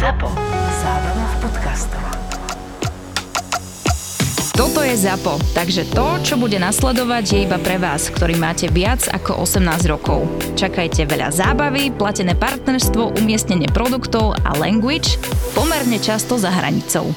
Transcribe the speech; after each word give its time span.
ZAPO. 0.00 0.32
Zábrná 0.80 1.26
v 1.28 1.36
podcastov. 1.44 2.04
Toto 4.56 4.80
je 4.80 4.96
ZAPO, 4.96 5.36
takže 5.52 5.84
to, 5.92 6.16
čo 6.24 6.40
bude 6.40 6.56
nasledovať, 6.56 7.24
je 7.28 7.38
iba 7.44 7.60
pre 7.60 7.76
vás, 7.76 8.08
ktorý 8.08 8.40
máte 8.40 8.72
viac 8.72 9.04
ako 9.12 9.44
18 9.44 9.92
rokov. 9.92 10.24
Čakajte 10.56 11.04
veľa 11.04 11.28
zábavy, 11.36 11.92
platené 11.92 12.32
partnerstvo, 12.32 13.20
umiestnenie 13.20 13.68
produktov 13.68 14.40
a 14.40 14.56
language 14.56 15.20
pomerne 15.52 16.00
často 16.00 16.40
za 16.40 16.48
hranicou. 16.48 17.12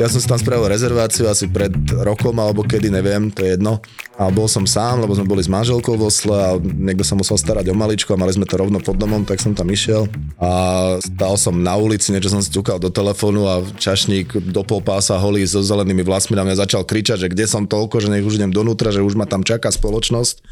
Ja 0.00 0.08
som 0.08 0.16
si 0.16 0.24
tam 0.24 0.40
spravil 0.40 0.72
rezerváciu 0.72 1.28
asi 1.28 1.44
pred 1.44 1.76
rokom 1.92 2.32
alebo 2.40 2.64
kedy, 2.64 2.88
neviem, 2.88 3.28
to 3.28 3.44
je 3.44 3.60
jedno. 3.60 3.84
A 4.20 4.28
bol 4.28 4.44
som 4.44 4.68
sám, 4.68 5.00
lebo 5.00 5.16
sme 5.16 5.24
boli 5.24 5.40
s 5.40 5.48
manželkou 5.48 5.96
v 5.96 6.04
Osle 6.04 6.36
a 6.36 6.60
niekto 6.60 7.00
sa 7.00 7.16
musel 7.16 7.40
starať 7.40 7.72
o 7.72 7.74
maličko 7.74 8.12
a 8.12 8.20
mali 8.20 8.36
sme 8.36 8.44
to 8.44 8.60
rovno 8.60 8.76
pod 8.76 9.00
domom, 9.00 9.24
tak 9.24 9.40
som 9.40 9.56
tam 9.56 9.72
išiel. 9.72 10.04
A 10.36 10.50
stal 11.00 11.40
som 11.40 11.56
na 11.56 11.72
ulici, 11.80 12.12
niečo 12.12 12.28
som 12.28 12.44
si 12.44 12.52
do 12.52 12.90
telefónu 12.92 13.48
a 13.48 13.64
čašník 13.64 14.52
do 14.52 14.62
pol 14.68 14.84
pása 14.84 15.16
holý 15.16 15.48
so 15.48 15.64
zelenými 15.64 16.04
vlasmi 16.04 16.36
na 16.36 16.44
mňa 16.44 16.60
začal 16.60 16.84
kričať, 16.84 17.24
že 17.24 17.32
kde 17.32 17.48
som 17.48 17.64
toľko, 17.64 18.04
že 18.04 18.12
nech 18.12 18.24
už 18.24 18.36
idem 18.36 18.52
donútra, 18.52 18.92
že 18.92 19.00
už 19.00 19.16
ma 19.16 19.24
tam 19.24 19.40
čaká 19.40 19.72
spoločnosť 19.72 20.44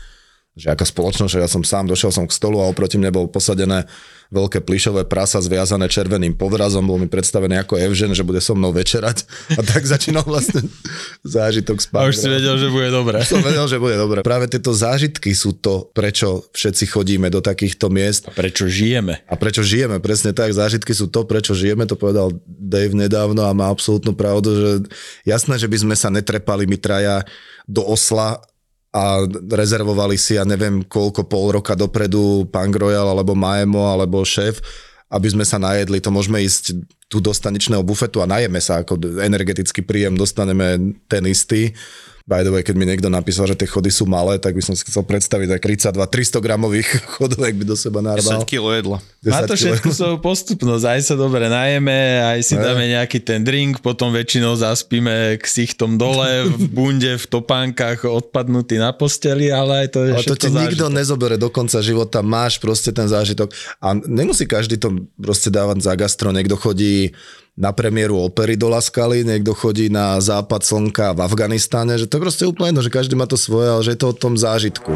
že 0.58 0.66
aká 0.66 0.82
spoločnosť, 0.82 1.30
že 1.30 1.40
ja 1.40 1.48
som 1.48 1.62
sám, 1.62 1.86
došiel 1.86 2.10
som 2.10 2.26
k 2.26 2.34
stolu 2.34 2.58
a 2.58 2.66
oproti 2.66 2.98
mne 2.98 3.14
bol 3.14 3.30
posadené 3.30 3.86
veľké 4.30 4.62
plišové 4.62 5.10
prasa 5.10 5.42
zviazané 5.42 5.90
červeným 5.90 6.38
povrazom, 6.38 6.86
bol 6.86 7.02
mi 7.02 7.10
predstavený 7.10 7.66
ako 7.66 7.82
Evžen, 7.82 8.14
že 8.14 8.22
bude 8.22 8.38
so 8.38 8.54
mnou 8.54 8.70
večerať 8.70 9.26
a 9.58 9.60
tak 9.66 9.82
začínal 9.82 10.22
vlastne 10.22 10.62
zážitok 11.26 11.82
spať. 11.82 12.02
A 12.02 12.10
už 12.10 12.16
si 12.16 12.28
vedel, 12.30 12.54
že 12.54 12.70
bude 12.70 12.88
dobre. 12.94 13.18
Som 13.26 13.42
vedel, 13.42 13.66
že 13.66 13.82
bude 13.82 13.98
dobre. 13.98 14.22
Práve 14.22 14.46
tieto 14.46 14.70
zážitky 14.70 15.34
sú 15.34 15.58
to, 15.58 15.90
prečo 15.90 16.46
všetci 16.54 16.84
chodíme 16.94 17.26
do 17.26 17.42
takýchto 17.42 17.90
miest. 17.90 18.30
A 18.30 18.32
prečo 18.32 18.70
žijeme. 18.70 19.18
A 19.26 19.34
prečo 19.34 19.66
žijeme, 19.66 19.98
presne 19.98 20.30
tak. 20.30 20.54
Zážitky 20.54 20.94
sú 20.94 21.10
to, 21.10 21.26
prečo 21.26 21.52
žijeme, 21.52 21.82
to 21.90 21.98
povedal 21.98 22.30
Dave 22.46 22.94
nedávno 22.94 23.42
a 23.42 23.50
má 23.50 23.66
absolútnu 23.66 24.14
pravdu, 24.14 24.54
že 24.54 24.70
jasné, 25.26 25.58
že 25.58 25.66
by 25.66 25.76
sme 25.90 25.94
sa 25.98 26.06
netrepali 26.06 26.70
my 26.70 26.78
traja 26.78 27.26
do 27.66 27.82
osla 27.82 28.38
a 28.90 29.22
rezervovali 29.54 30.18
si, 30.18 30.34
ja 30.34 30.42
neviem 30.42 30.82
koľko, 30.82 31.26
pol 31.30 31.62
roka 31.62 31.78
dopredu 31.78 32.46
Punk 32.50 32.74
Royal, 32.74 33.06
alebo 33.06 33.38
Maemo, 33.38 33.86
alebo 33.86 34.26
šéf, 34.26 34.58
aby 35.10 35.30
sme 35.30 35.46
sa 35.46 35.62
najedli. 35.62 36.02
To 36.02 36.10
môžeme 36.10 36.42
ísť 36.42 36.74
tu 37.10 37.18
do 37.18 37.30
staničného 37.30 37.82
bufetu 37.82 38.22
a 38.22 38.30
najeme 38.30 38.58
sa, 38.58 38.82
ako 38.82 38.98
energetický 39.22 39.82
príjem 39.82 40.14
dostaneme 40.14 40.98
ten 41.06 41.22
istý 41.26 41.74
By 42.30 42.46
the 42.46 42.54
way, 42.54 42.62
keď 42.62 42.78
mi 42.78 42.86
niekto 42.86 43.10
napísal, 43.10 43.50
že 43.50 43.58
tie 43.58 43.66
chody 43.66 43.90
sú 43.90 44.06
malé, 44.06 44.38
tak 44.38 44.54
by 44.54 44.62
som 44.62 44.78
si 44.78 44.86
chcel 44.86 45.02
predstaviť 45.02 45.50
aj 45.50 45.90
32 45.90 46.38
300 46.38 46.46
gramových 46.46 46.88
chodov, 47.18 47.42
ak 47.42 47.58
by 47.58 47.64
do 47.66 47.74
seba 47.74 47.98
narval. 47.98 48.46
10 48.46 48.46
kg 48.46 48.78
jedla. 48.78 48.98
Má 49.02 49.40
to 49.50 49.58
všetko 49.58 49.90
svoju 49.90 50.16
postupnosť, 50.22 50.84
aj 50.86 51.00
sa 51.10 51.14
dobre 51.18 51.50
najeme, 51.50 52.22
aj 52.22 52.38
si 52.46 52.54
dáme 52.54 52.86
nejaký 52.86 53.18
ten 53.26 53.42
drink, 53.42 53.82
potom 53.82 54.14
väčšinou 54.14 54.54
zaspíme 54.54 55.42
ksichtom 55.42 55.98
dole, 55.98 56.46
v 56.46 56.70
bunde, 56.78 57.18
v 57.18 57.26
topánkach, 57.26 58.06
odpadnutý 58.06 58.78
na 58.78 58.94
posteli, 58.94 59.50
ale 59.50 59.84
aj 59.84 59.88
to 59.90 59.98
je 60.06 60.12
Ale 60.14 60.30
to 60.30 60.38
ti 60.38 60.54
nikto 60.54 60.86
nezobere 60.86 61.34
do 61.34 61.50
konca 61.50 61.82
života, 61.82 62.22
máš 62.22 62.62
proste 62.62 62.94
ten 62.94 63.10
zážitok. 63.10 63.50
A 63.82 63.98
nemusí 63.98 64.46
každý 64.46 64.78
to 64.78 65.02
proste 65.18 65.50
dávať 65.50 65.82
za 65.82 65.98
gastro. 65.98 66.30
Niekto 66.30 66.54
chodí 66.54 67.10
na 67.58 67.74
premiéru 67.74 68.18
opery 68.22 68.54
do 68.54 68.70
Laskaly, 68.70 69.26
niekto 69.26 69.54
chodí 69.54 69.90
na 69.90 70.18
západ 70.22 70.62
slnka 70.62 71.18
v 71.18 71.20
Afganistáne, 71.26 71.98
že 71.98 72.06
to 72.06 72.18
je 72.18 72.24
proste 72.24 72.44
úplne 72.46 72.74
jedno, 72.74 72.82
že 72.86 72.94
každý 72.94 73.14
má 73.18 73.26
to 73.26 73.34
svoje, 73.34 73.68
ale 73.70 73.82
že 73.82 73.92
je 73.94 74.00
to 74.00 74.08
o 74.10 74.16
tom 74.16 74.38
zážitku. 74.38 74.94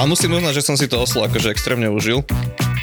Ale 0.00 0.08
musím 0.08 0.32
uznať, 0.40 0.56
že 0.56 0.64
som 0.64 0.80
si 0.80 0.88
to 0.88 0.96
oslo 0.96 1.28
akože 1.28 1.52
extrémne 1.52 1.92
užil 1.92 2.24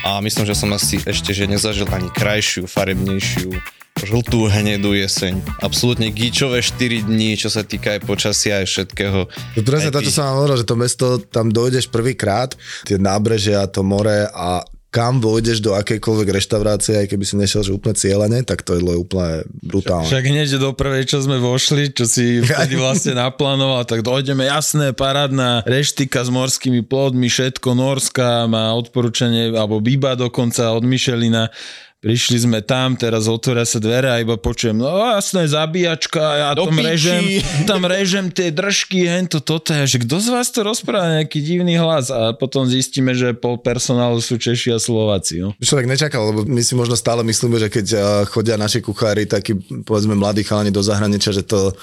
a 0.06 0.22
myslím, 0.22 0.46
že 0.46 0.54
som 0.54 0.70
asi 0.70 1.02
ešte 1.02 1.34
že 1.34 1.50
nezažil 1.50 1.90
ani 1.90 2.14
krajšiu, 2.14 2.70
farebnejšiu, 2.70 3.58
žltú 3.98 4.46
hnedú 4.46 4.94
jeseň. 4.94 5.42
Absolútne 5.60 6.10
gíčové 6.10 6.62
4 6.62 7.06
dní, 7.06 7.34
čo 7.36 7.50
sa 7.50 7.66
týka 7.66 7.98
aj 7.98 8.02
počasia, 8.06 8.62
aj 8.62 8.68
všetkého. 8.68 9.20
To 9.58 9.62
presne 9.62 9.90
Aj 9.90 9.96
to, 9.96 10.06
čo 10.06 10.12
ty- 10.12 10.16
som 10.16 10.24
vám 10.28 10.36
hovoril, 10.38 10.58
že 10.58 10.68
to 10.68 10.76
mesto, 10.76 11.06
tam 11.24 11.50
dojdeš 11.50 11.90
prvýkrát, 11.90 12.54
tie 12.86 12.98
nábrežia, 12.98 13.66
to 13.68 13.82
more 13.82 14.30
a 14.30 14.62
kam 14.88 15.20
vojdeš 15.20 15.60
do 15.60 15.76
akejkoľvek 15.76 16.32
reštaurácie, 16.32 16.96
aj 16.96 17.12
keby 17.12 17.22
si 17.22 17.36
nešiel, 17.36 17.62
že 17.62 17.76
úplne 17.76 17.94
cieľene, 17.94 18.40
tak 18.42 18.64
to 18.64 18.80
jedlo 18.80 18.96
je 18.96 19.00
úplne 19.04 19.34
brutálne. 19.62 20.08
Však 20.08 20.26
hneď 20.26 20.58
do 20.58 20.72
prvej, 20.74 21.04
čo 21.06 21.20
sme 21.22 21.38
vošli, 21.38 21.92
čo 21.92 22.08
si 22.08 22.40
vtedy 22.40 22.80
vlastne 22.82 23.14
naplánoval, 23.14 23.84
tak 23.84 24.02
dojdeme 24.02 24.48
jasné, 24.48 24.96
parádna 24.96 25.62
reštika 25.68 26.24
s 26.24 26.32
morskými 26.32 26.82
plodmi, 26.82 27.28
všetko 27.28 27.78
norská, 27.78 28.48
má 28.48 28.72
odporúčanie, 28.74 29.52
alebo 29.52 29.84
Biba 29.84 30.16
dokonca 30.16 30.72
od 30.72 30.82
Michelina. 30.82 31.52
Prišli 31.98 32.46
sme 32.46 32.62
tam, 32.62 32.94
teraz 32.94 33.26
otvoria 33.26 33.66
sa 33.66 33.82
dvere 33.82 34.06
a 34.06 34.22
iba 34.22 34.38
počujem, 34.38 34.78
no 34.78 35.18
jasné, 35.18 35.50
zabíjačka, 35.50 36.22
ja 36.22 36.50
Do 36.54 36.70
tam 36.70 36.78
piči. 36.78 36.86
režem, 36.94 37.24
tam 37.66 37.82
režem 37.90 38.30
tie 38.30 38.54
držky, 38.54 39.10
hento, 39.10 39.42
toto, 39.42 39.74
ja, 39.74 39.82
že 39.90 40.06
kto 40.06 40.22
z 40.22 40.30
vás 40.30 40.54
to 40.54 40.62
rozpráva, 40.62 41.18
nejaký 41.18 41.42
divný 41.42 41.82
hlas 41.82 42.14
a 42.14 42.38
potom 42.38 42.70
zistíme, 42.70 43.18
že 43.18 43.34
pol 43.34 43.58
personálu 43.58 44.22
sú 44.22 44.38
Češi 44.38 44.78
a 44.78 44.80
Slováci. 44.80 45.42
No. 45.42 45.58
Človek 45.58 45.90
nečakal, 45.90 46.22
lebo 46.30 46.46
my 46.46 46.62
si 46.62 46.78
možno 46.78 46.94
stále 46.94 47.26
myslíme, 47.26 47.58
že 47.58 47.74
keď 47.74 47.86
a, 47.98 48.00
chodia 48.30 48.62
naši 48.62 48.78
kuchári, 48.78 49.26
takí 49.26 49.58
povedzme 49.82 50.14
mladí 50.14 50.46
chalani 50.46 50.70
do 50.70 50.86
zahraničia, 50.86 51.34
že 51.34 51.42
to 51.42 51.74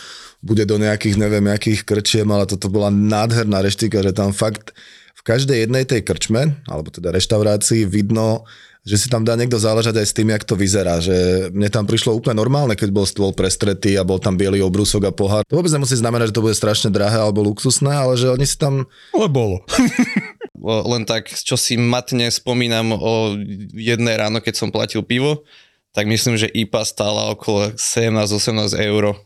bude 0.47 0.63
do 0.63 0.79
nejakých, 0.79 1.19
neviem, 1.19 1.51
akých 1.51 1.83
krčiem, 1.83 2.31
ale 2.31 2.47
toto 2.47 2.71
bola 2.71 2.87
nádherná 2.87 3.67
reštika, 3.67 3.99
že 3.99 4.15
tam 4.15 4.31
fakt 4.31 4.79
v 5.19 5.23
každej 5.27 5.67
jednej 5.67 5.83
tej 5.83 6.07
krčme, 6.07 6.55
alebo 6.71 6.95
teda 6.95 7.11
reštaurácii 7.11 7.83
vidno, 7.83 8.47
že 8.84 9.00
si 9.00 9.09
tam 9.09 9.25
dá 9.25 9.33
niekto 9.33 9.56
záležať 9.56 9.97
aj 9.97 10.06
s 10.06 10.12
tým, 10.12 10.28
jak 10.28 10.45
to 10.45 10.61
vyzerá. 10.61 11.00
Že 11.00 11.49
mne 11.56 11.72
tam 11.72 11.89
prišlo 11.89 12.12
úplne 12.12 12.37
normálne, 12.37 12.77
keď 12.77 12.93
bol 12.93 13.09
stôl 13.09 13.33
prestretý 13.33 13.97
a 13.97 14.05
bol 14.05 14.21
tam 14.21 14.37
biely 14.37 14.61
obrúsok 14.61 15.09
a 15.09 15.12
pohár. 15.12 15.41
To 15.49 15.56
vôbec 15.56 15.72
nemusí 15.72 15.97
znamenať, 15.97 16.31
že 16.31 16.37
to 16.37 16.45
bude 16.45 16.53
strašne 16.53 16.93
drahé 16.93 17.17
alebo 17.17 17.41
luxusné, 17.41 17.97
ale 17.97 18.21
že 18.21 18.28
oni 18.28 18.45
si 18.45 18.61
tam 18.61 18.84
Ale 19.17 19.28
bolo. 19.33 19.65
Len 20.93 21.09
tak, 21.09 21.33
čo 21.33 21.56
si 21.56 21.81
matne 21.81 22.28
spomínam 22.28 22.93
o 22.93 23.37
jedné 23.72 24.21
ráno, 24.21 24.45
keď 24.45 24.55
som 24.56 24.69
platil 24.69 25.01
pivo, 25.01 25.49
tak 25.97 26.05
myslím, 26.05 26.37
že 26.37 26.53
IPA 26.53 26.83
stála 26.84 27.22
okolo 27.33 27.72
17-18 27.77 28.77
eur 28.84 29.16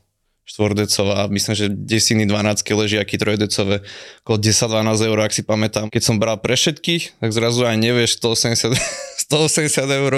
štvordecová, 0.49 1.29
myslím, 1.29 1.55
že 1.55 1.67
desiny 1.69 2.25
12 2.25 2.65
ležiaky 2.65 3.21
trojdecové, 3.21 3.85
okolo 4.25 4.37
10-12 4.41 5.09
eur, 5.13 5.19
ak 5.21 5.33
si 5.37 5.45
pamätám. 5.45 5.93
Keď 5.93 6.03
som 6.03 6.17
bral 6.17 6.41
pre 6.41 6.57
všetkých, 6.57 7.21
tak 7.21 7.31
zrazu 7.37 7.69
aj 7.69 7.77
nevieš 7.77 8.17
180, 8.17 8.73
180 9.29 9.85
eur 9.89 10.13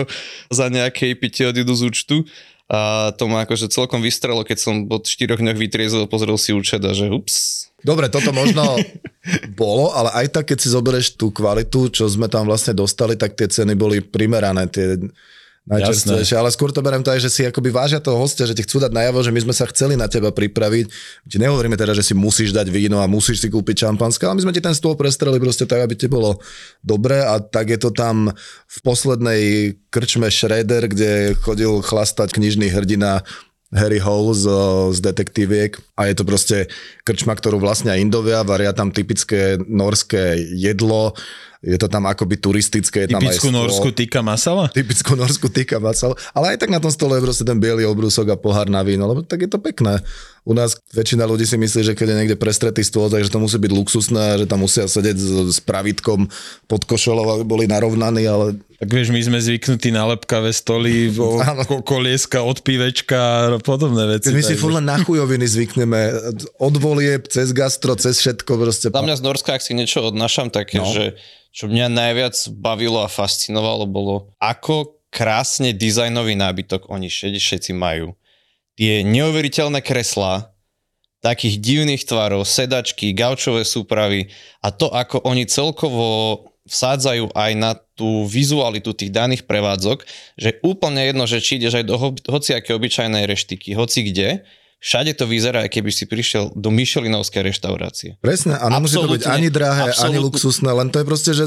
za 0.50 0.66
nejaké 0.70 1.14
ti 1.30 1.42
odídu 1.46 1.74
z 1.74 1.82
účtu. 1.90 2.16
A 2.70 3.10
to 3.18 3.26
ma 3.26 3.42
akože 3.42 3.66
celkom 3.66 3.98
vystrelo, 3.98 4.46
keď 4.46 4.58
som 4.62 4.74
po 4.86 5.02
4 5.02 5.42
dňoch 5.42 5.58
vytriezol, 5.58 6.06
pozrel 6.06 6.38
si 6.38 6.54
účet 6.54 6.78
a 6.86 6.94
že 6.94 7.10
ups, 7.10 7.70
Dobre, 7.80 8.12
toto 8.12 8.32
možno 8.36 8.76
bolo, 9.60 9.92
ale 9.96 10.12
aj 10.12 10.26
tak, 10.36 10.52
keď 10.52 10.58
si 10.60 10.68
zoberieš 10.68 11.16
tú 11.16 11.32
kvalitu, 11.32 11.88
čo 11.88 12.04
sme 12.08 12.28
tam 12.28 12.44
vlastne 12.44 12.76
dostali, 12.76 13.16
tak 13.16 13.36
tie 13.36 13.48
ceny 13.48 13.72
boli 13.72 14.04
primerané, 14.04 14.68
tie 14.68 15.00
najčerstvejšie. 15.70 16.34
Ale 16.34 16.50
skôr 16.50 16.74
to 16.74 16.82
beriem 16.82 17.06
tak, 17.06 17.22
že 17.22 17.30
si 17.30 17.46
akoby 17.46 17.70
vážia 17.70 18.02
toho 18.02 18.18
hostia, 18.18 18.44
že 18.44 18.58
ti 18.58 18.66
chcú 18.66 18.82
dať 18.82 18.90
najavo, 18.90 19.22
že 19.22 19.30
my 19.30 19.40
sme 19.46 19.54
sa 19.54 19.70
chceli 19.70 19.94
na 19.94 20.10
teba 20.10 20.34
pripraviť. 20.34 20.86
Ti 21.30 21.36
nehovoríme 21.38 21.78
teda, 21.78 21.94
že 21.94 22.02
si 22.02 22.14
musíš 22.18 22.50
dať 22.50 22.66
víno 22.68 22.98
a 22.98 23.06
musíš 23.06 23.40
si 23.40 23.48
kúpiť 23.48 23.86
šampanské, 23.86 24.26
ale 24.26 24.42
my 24.42 24.50
sme 24.50 24.54
ti 24.56 24.60
ten 24.60 24.74
stôl 24.74 24.98
prestreli 24.98 25.38
proste 25.38 25.64
tak, 25.64 25.86
aby 25.86 25.94
ti 25.94 26.10
bolo 26.10 26.42
dobre 26.82 27.22
a 27.22 27.38
tak 27.38 27.70
je 27.70 27.78
to 27.78 27.94
tam 27.94 28.34
v 28.66 28.78
poslednej 28.82 29.42
krčme 29.94 30.26
Shredder, 30.26 30.90
kde 30.90 31.38
chodil 31.38 31.70
chlastať 31.82 32.34
knižný 32.34 32.74
hrdina 32.74 33.22
Harry 33.70 34.02
Hole 34.02 34.34
z, 34.34 34.46
z 34.94 34.98
detektíviek 34.98 35.78
a 35.94 36.10
je 36.10 36.14
to 36.18 36.24
proste 36.26 36.66
krčma, 37.06 37.38
ktorú 37.38 37.62
vlastne 37.62 37.94
aj 37.94 38.02
Indovia, 38.02 38.42
varia 38.42 38.74
tam 38.74 38.90
typické 38.90 39.62
norské 39.62 40.34
jedlo, 40.58 41.14
je 41.60 41.76
to 41.76 41.92
tam 41.92 42.08
akoby 42.08 42.40
turistické. 42.40 43.04
Je 43.04 43.12
tam 43.12 43.20
aj 43.20 43.36
Typickú 43.36 43.52
stôl. 43.52 43.60
norskú 43.60 43.88
týka 43.92 44.20
masala? 44.24 44.72
Typickú 44.72 45.12
norskú 45.12 45.52
týka 45.52 45.76
masal, 45.76 46.16
ale 46.32 46.56
aj 46.56 46.64
tak 46.64 46.72
na 46.72 46.80
tom 46.80 46.88
stole 46.88 47.20
je 47.20 47.24
proste 47.28 47.44
ten 47.44 47.60
biely 47.60 47.84
obrúsok 47.84 48.32
a 48.32 48.36
pohár 48.40 48.72
na 48.72 48.80
víno, 48.80 49.04
lebo 49.04 49.20
tak 49.20 49.44
je 49.44 49.50
to 49.52 49.60
pekné. 49.60 50.00
U 50.48 50.56
nás 50.56 50.80
väčšina 50.96 51.28
ľudí 51.28 51.44
si 51.44 51.60
myslí, 51.60 51.92
že 51.92 51.94
keď 51.94 52.06
je 52.10 52.18
niekde 52.24 52.36
prestretý 52.40 52.80
stôl, 52.80 53.12
takže 53.12 53.28
to 53.28 53.44
musí 53.44 53.60
byť 53.60 53.72
luxusné, 53.76 54.40
že 54.40 54.46
tam 54.48 54.64
musia 54.64 54.88
sedieť 54.88 55.16
s, 55.20 55.28
s 55.52 55.58
pravítkom 55.60 56.32
pod 56.64 56.82
košelou, 56.88 57.28
aby 57.36 57.44
boli 57.44 57.64
narovnaní, 57.68 58.24
ale 58.24 58.56
Tak 58.80 58.88
vieš, 58.88 59.12
my 59.12 59.20
sme 59.20 59.36
zvyknutí 59.36 59.92
na 59.92 60.08
lepkavé 60.08 60.56
stoly, 60.56 61.12
kolieska 61.92 62.40
od 62.40 62.64
pivečka 62.64 63.20
a 63.20 63.60
podobné 63.60 64.08
veci. 64.16 64.32
my 64.32 64.40
si 64.40 64.56
furt 64.56 64.80
len 64.80 64.88
na 64.88 64.96
chujoviny 64.96 65.44
zvykneme. 65.44 66.00
Od 66.56 66.74
volieb, 66.80 67.28
cez 67.28 67.52
gastro, 67.52 67.92
cez 68.00 68.16
všetko 68.16 68.56
proste. 68.56 68.88
Za 68.88 69.04
mňa 69.04 69.20
z 69.20 69.22
Norska, 69.22 69.52
ak 69.52 69.60
si 69.60 69.76
niečo 69.76 70.00
odnášam, 70.08 70.48
také, 70.48 70.80
No. 70.80 70.88
no. 70.88 70.96
že 70.96 71.20
čo 71.52 71.68
mňa 71.68 71.92
najviac 71.92 72.32
bavilo 72.56 73.04
a 73.04 73.12
fascinovalo, 73.12 73.84
bolo, 73.84 74.32
ako 74.40 74.96
krásne 75.12 75.76
dizajnový 75.76 76.32
nábytok 76.40 76.88
oni 76.88 77.12
všetci, 77.12 77.36
všetci 77.36 77.70
majú. 77.76 78.16
Tie 78.80 79.04
neuveriteľné 79.04 79.84
kreslá, 79.84 80.56
takých 81.20 81.60
divných 81.60 82.08
tvarov, 82.08 82.48
sedačky, 82.48 83.12
gaučové 83.12 83.68
súpravy 83.68 84.32
a 84.64 84.72
to, 84.72 84.88
ako 84.88 85.20
oni 85.28 85.44
celkovo 85.44 86.48
vsádzajú 86.68 87.32
aj 87.32 87.52
na 87.56 87.72
tú 87.96 88.28
vizualitu 88.28 88.92
tých 88.92 89.12
daných 89.12 89.48
prevádzok, 89.48 90.04
že 90.36 90.60
úplne 90.60 91.04
jedno, 91.08 91.24
že 91.24 91.40
či 91.40 91.56
ideš 91.56 91.80
aj 91.80 91.86
do 91.88 91.96
ho- 91.96 92.20
hociaké 92.28 92.76
obyčajnej 92.76 93.24
reštiky, 93.24 93.72
hoci 93.76 94.12
kde, 94.12 94.44
všade 94.80 95.12
to 95.12 95.28
vyzerá, 95.28 95.68
keby 95.68 95.92
si 95.92 96.08
prišiel 96.08 96.56
do 96.56 96.72
Michelinovskej 96.72 97.52
reštaurácie. 97.52 98.16
Presne, 98.24 98.56
a 98.56 98.72
nemusí 98.72 98.96
to 98.96 99.06
byť 99.06 99.28
ani 99.28 99.52
drahé, 99.52 99.92
ani 99.92 100.16
absolútne. 100.16 100.24
luxusné, 100.24 100.70
len 100.72 100.88
to 100.88 101.04
je 101.04 101.06
proste, 101.06 101.32
že 101.36 101.44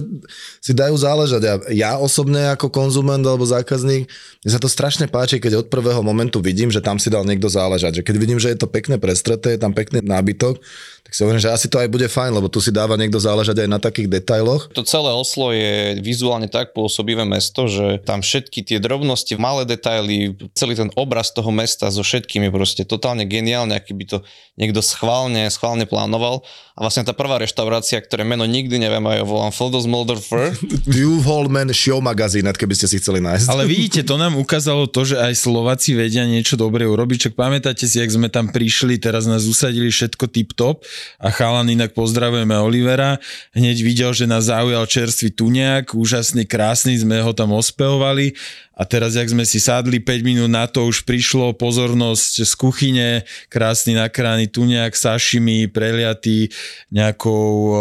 si 0.62 0.72
dajú 0.78 0.94
záležať. 0.94 1.42
A 1.50 1.54
ja 1.74 1.98
osobne 1.98 2.54
ako 2.54 2.70
konzument 2.70 3.26
alebo 3.26 3.44
zákazník, 3.44 4.06
mne 4.46 4.52
sa 4.54 4.62
to 4.62 4.70
strašne 4.70 5.10
páči, 5.10 5.42
keď 5.42 5.66
od 5.66 5.68
prvého 5.74 6.06
momentu 6.06 6.38
vidím, 6.40 6.70
že 6.70 6.80
tam 6.80 7.02
si 7.02 7.10
dal 7.10 7.26
niekto 7.26 7.50
záležať. 7.50 8.00
Že 8.00 8.06
keď 8.06 8.16
vidím, 8.22 8.40
že 8.40 8.54
je 8.54 8.62
to 8.62 8.70
pekne 8.70 9.02
prestreté, 9.02 9.58
je 9.58 9.62
tam 9.66 9.74
pekný 9.74 10.06
nábytok, 10.06 10.62
tak 11.04 11.12
si 11.12 11.20
hovorím, 11.26 11.44
že 11.44 11.52
asi 11.52 11.68
to 11.68 11.78
aj 11.78 11.92
bude 11.92 12.08
fajn, 12.08 12.32
lebo 12.32 12.48
tu 12.48 12.64
si 12.64 12.72
dáva 12.72 12.96
niekto 12.96 13.20
záležať 13.20 13.66
aj 13.66 13.70
na 13.70 13.80
takých 13.80 14.08
detailoch. 14.08 14.72
To 14.72 14.88
celé 14.88 15.12
Oslo 15.12 15.52
je 15.52 16.00
vizuálne 16.00 16.48
tak 16.48 16.72
pôsobivé 16.72 17.28
mesto, 17.28 17.68
že 17.68 18.00
tam 18.08 18.24
všetky 18.24 18.64
tie 18.64 18.80
drobnosti, 18.80 19.36
malé 19.36 19.68
detaily, 19.68 20.32
celý 20.56 20.80
ten 20.80 20.90
obraz 20.96 21.36
toho 21.36 21.52
mesta 21.52 21.92
so 21.92 22.02
všetkými 22.02 22.48
proste 22.48 22.88
totálne 22.88 23.23
geniálne, 23.26 23.76
aký 23.76 23.96
by 23.96 24.06
to 24.06 24.18
niekto 24.54 24.86
schválne, 24.86 25.50
schválne 25.50 25.90
plánoval. 25.90 26.46
A 26.74 26.80
vlastne 26.82 27.06
tá 27.06 27.14
prvá 27.14 27.38
reštaurácia, 27.38 28.02
ktoré 28.02 28.26
meno 28.26 28.50
nikdy 28.50 28.82
neviem, 28.82 29.02
aj 29.06 29.26
volám 29.26 29.54
Feldos 29.54 29.86
Moldorfer, 29.86 30.58
Duholman 30.90 31.70
Show 31.78 32.02
Magazine, 32.02 32.50
keby 32.50 32.74
ste 32.74 32.90
si 32.90 32.98
chceli 32.98 33.22
nájsť. 33.22 33.46
Ale 33.50 33.70
vidíte, 33.70 34.02
to 34.02 34.18
nám 34.18 34.34
ukázalo 34.38 34.90
to, 34.90 35.06
že 35.06 35.22
aj 35.22 35.38
Slováci 35.38 35.94
vedia 35.94 36.26
niečo 36.26 36.58
dobre 36.58 36.90
urobiť. 36.90 37.30
Čak 37.30 37.34
pamätáte 37.38 37.86
si, 37.86 38.02
jak 38.02 38.10
sme 38.10 38.30
tam 38.30 38.50
prišli, 38.50 38.98
teraz 38.98 39.30
nás 39.30 39.46
usadili 39.46 39.94
všetko 39.94 40.26
tip-top 40.34 40.82
a 41.22 41.30
chalan 41.30 41.70
inak 41.70 41.94
pozdravujeme 41.94 42.58
Olivera. 42.58 43.22
Hneď 43.54 43.78
videl, 43.86 44.10
že 44.18 44.26
nás 44.26 44.50
zaujal 44.50 44.90
čerstvý 44.90 45.30
tuniak, 45.30 45.94
úžasný, 45.94 46.50
krásny, 46.50 46.98
sme 46.98 47.22
ho 47.22 47.38
tam 47.38 47.54
ospevovali 47.54 48.34
a 48.74 48.90
teraz, 48.90 49.14
jak 49.14 49.30
sme 49.30 49.46
si 49.46 49.62
sadli 49.62 50.02
5 50.02 50.26
minút 50.26 50.50
na 50.50 50.66
to, 50.66 50.90
už 50.90 51.06
prišlo 51.06 51.54
pozornosť 51.54 52.42
z 52.42 52.54
kuchyne, 52.58 53.10
krásny 53.52 53.94
nakrány 53.94 54.50
tuniak, 54.50 54.98
sashimi, 54.98 55.70
preliatý 55.70 56.50
nejakou 56.90 57.46
o, 57.70 57.78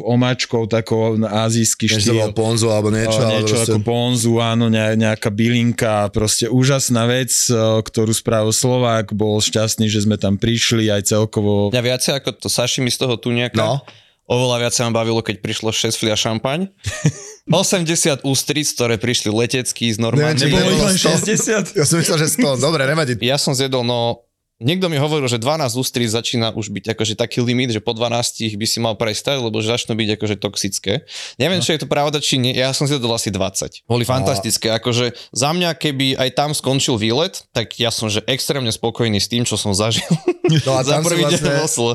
omačkou, 0.00 0.64
takou 0.70 1.20
azijský 1.20 1.90
štýl. 1.90 2.32
ponzu 2.32 2.72
alebo 2.72 2.88
niečo. 2.88 3.12
Niečo, 3.12 3.20
ale 3.20 3.32
niečo 3.40 3.56
proste- 3.58 3.72
ako 3.74 3.78
ponzu, 3.84 4.32
áno, 4.40 4.66
ne, 4.72 4.96
nejaká 4.96 5.28
bylinka, 5.28 6.08
proste 6.14 6.48
úžasná 6.48 7.04
vec, 7.04 7.32
o, 7.52 7.82
ktorú 7.84 8.12
spravil 8.14 8.52
Slovák, 8.54 9.12
bol 9.12 9.42
šťastný, 9.42 9.90
že 9.90 10.04
sme 10.08 10.16
tam 10.16 10.40
prišli 10.40 10.88
aj 10.88 11.10
celkovo. 11.10 11.68
Mňa 11.74 11.82
viacej 11.82 12.12
ako 12.22 12.30
to 12.40 12.48
sashimi 12.48 12.88
z 12.88 12.98
toho 13.02 13.14
tuniaka. 13.20 13.60
No. 13.60 13.84
Oveľa 14.24 14.56
viac 14.56 14.72
sa 14.72 14.88
ma 14.88 15.04
bavilo, 15.04 15.20
keď 15.20 15.44
prišlo 15.44 15.68
6 15.68 16.00
flia 16.00 16.16
šampaň. 16.16 16.72
80 17.44 18.24
ústric, 18.24 18.64
ktoré 18.72 18.96
prišli 18.96 19.28
letecký 19.28 19.92
z 19.92 20.00
Normandie. 20.00 20.48
Nebolo 20.48 20.64
ich 20.64 20.80
nebolo 20.80 20.88
len 20.88 20.96
100. 20.96 21.76
60? 21.76 21.76
Ja 21.76 21.84
som 21.84 21.96
myslel, 22.00 22.16
že 22.24 22.28
100. 22.40 22.56
Dobre, 22.56 22.88
nevadí. 22.88 23.20
Ja 23.20 23.36
som 23.36 23.52
zjedol, 23.52 23.84
no 23.84 24.23
Niekto 24.64 24.88
mi 24.88 24.96
hovoril, 24.96 25.28
že 25.28 25.36
12 25.36 25.76
ústrí 25.76 26.08
začína 26.08 26.56
už 26.56 26.72
byť 26.72 26.96
akože 26.96 27.14
taký 27.20 27.44
limit, 27.44 27.76
že 27.76 27.84
po 27.84 27.92
12 27.92 28.56
by 28.56 28.66
si 28.66 28.78
mal 28.80 28.96
prestať, 28.96 29.44
lebo 29.44 29.60
že 29.60 29.68
začnú 29.68 29.92
byť 29.92 30.16
akože 30.16 30.36
toxické. 30.40 31.04
Neviem, 31.36 31.60
no. 31.60 31.64
či 31.68 31.76
je 31.76 31.84
to 31.84 31.88
pravda, 31.88 32.16
či 32.24 32.40
nie. 32.40 32.56
Ja 32.56 32.72
som 32.72 32.88
zjedol 32.88 33.12
asi 33.12 33.28
20. 33.28 33.84
Boli 33.84 34.08
fantastické. 34.08 34.72
Akože 34.72 35.12
za 35.36 35.52
mňa, 35.52 35.76
keby 35.76 36.16
aj 36.16 36.30
tam 36.32 36.50
skončil 36.56 36.96
výlet, 36.96 37.44
tak 37.52 37.76
ja 37.76 37.92
som 37.92 38.08
že 38.08 38.24
extrémne 38.24 38.72
spokojný 38.72 39.20
s 39.20 39.28
tým, 39.28 39.44
čo 39.44 39.60
som 39.60 39.76
zažil. 39.76 40.08
No 40.44 40.76
a 40.76 40.84
tam 40.86 41.00
si, 41.00 41.16
vlastne, 41.16 41.52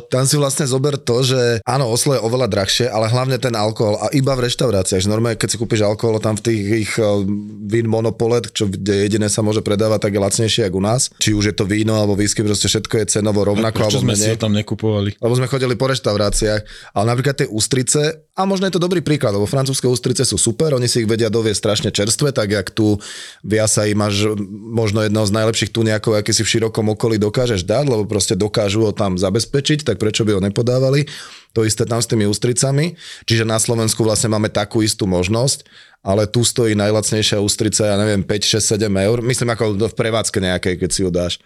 tam 0.10 0.24
si 0.26 0.36
vlastne 0.36 0.66
zober 0.66 0.98
to, 0.98 1.22
že 1.22 1.62
áno, 1.62 1.86
Oslo 1.90 2.18
je 2.18 2.22
oveľa 2.22 2.50
drahšie, 2.50 2.90
ale 2.90 3.06
hlavne 3.06 3.38
ten 3.38 3.54
alkohol 3.54 4.02
a 4.02 4.10
iba 4.10 4.34
v 4.34 4.50
reštauráciách. 4.50 5.06
Normálne, 5.06 5.38
keď 5.38 5.50
si 5.54 5.58
kúpiš 5.62 5.86
alkohol 5.86 6.18
tam 6.18 6.34
v 6.34 6.44
tých 6.50 6.62
ich 6.90 6.94
uh, 6.98 7.22
vín 7.70 7.86
monopolet, 7.86 8.50
čo 8.50 8.66
jediné 8.70 9.30
sa 9.30 9.46
môže 9.46 9.62
predávať, 9.62 10.10
tak 10.10 10.12
je 10.18 10.22
lacnejšie 10.22 10.64
ako 10.66 10.78
u 10.82 10.84
nás. 10.84 11.02
Či 11.22 11.38
už 11.38 11.54
je 11.54 11.56
to 11.56 11.70
víno 11.70 11.94
alebo 11.94 12.18
whisky, 12.18 12.42
proste 12.42 12.66
všetko 12.66 12.94
je 13.02 13.06
cenovo 13.20 13.46
rovnako 13.46 13.86
Prečo 13.86 14.02
alebo 14.02 14.02
sme 14.10 14.14
si 14.18 14.26
menej. 14.26 14.34
ho 14.34 14.38
tam 14.42 14.54
nekupovali? 14.58 15.10
Lebo 15.22 15.34
sme 15.38 15.48
chodili 15.52 15.74
po 15.78 15.86
reštauráciách, 15.92 16.62
ale 16.98 17.06
napríklad 17.06 17.36
tie 17.46 17.48
ústrice, 17.50 18.29
a 18.40 18.48
možno 18.48 18.72
je 18.72 18.80
to 18.80 18.86
dobrý 18.88 19.04
príklad, 19.04 19.36
lebo 19.36 19.44
francúzske 19.44 19.84
ústrice 19.84 20.24
sú 20.24 20.40
super, 20.40 20.72
oni 20.72 20.88
si 20.88 21.04
ich 21.04 21.10
vedia 21.12 21.28
dovieť 21.28 21.60
strašne 21.60 21.90
čerstvé, 21.92 22.32
tak 22.32 22.56
jak 22.56 22.72
tu 22.72 22.96
v 23.44 23.52
Jasaji 23.60 23.92
máš 24.00 24.32
možno 24.72 25.04
jedného 25.04 25.28
z 25.28 25.36
najlepších 25.36 25.76
tuniakov, 25.76 26.16
aký 26.16 26.32
si 26.32 26.48
v 26.48 26.52
širokom 26.56 26.88
okolí 26.96 27.20
dokážeš 27.20 27.68
dať, 27.68 27.92
lebo 27.92 28.08
proste 28.08 28.40
dokážu 28.40 28.88
ho 28.88 28.96
tam 28.96 29.20
zabezpečiť, 29.20 29.84
tak 29.84 30.00
prečo 30.00 30.24
by 30.24 30.40
ho 30.40 30.42
nepodávali. 30.42 31.04
To 31.52 31.68
isté 31.68 31.84
tam 31.84 32.00
s 32.00 32.08
tými 32.08 32.30
ústricami. 32.32 32.96
Čiže 33.28 33.44
na 33.44 33.60
Slovensku 33.60 34.08
vlastne 34.08 34.32
máme 34.32 34.48
takú 34.48 34.80
istú 34.86 35.04
možnosť, 35.04 35.68
ale 36.00 36.24
tu 36.24 36.48
stojí 36.48 36.80
najlacnejšia 36.80 37.44
ústrica, 37.44 37.92
ja 37.92 38.00
neviem, 38.00 38.24
5, 38.24 38.56
6, 38.56 38.80
7 38.80 38.88
eur. 38.88 39.20
Myslím 39.20 39.52
ako 39.52 39.76
v 39.76 39.96
prevádzke 40.00 40.40
nejakej, 40.40 40.80
keď 40.80 40.90
si 40.96 41.04
ju 41.04 41.12
dáš 41.12 41.44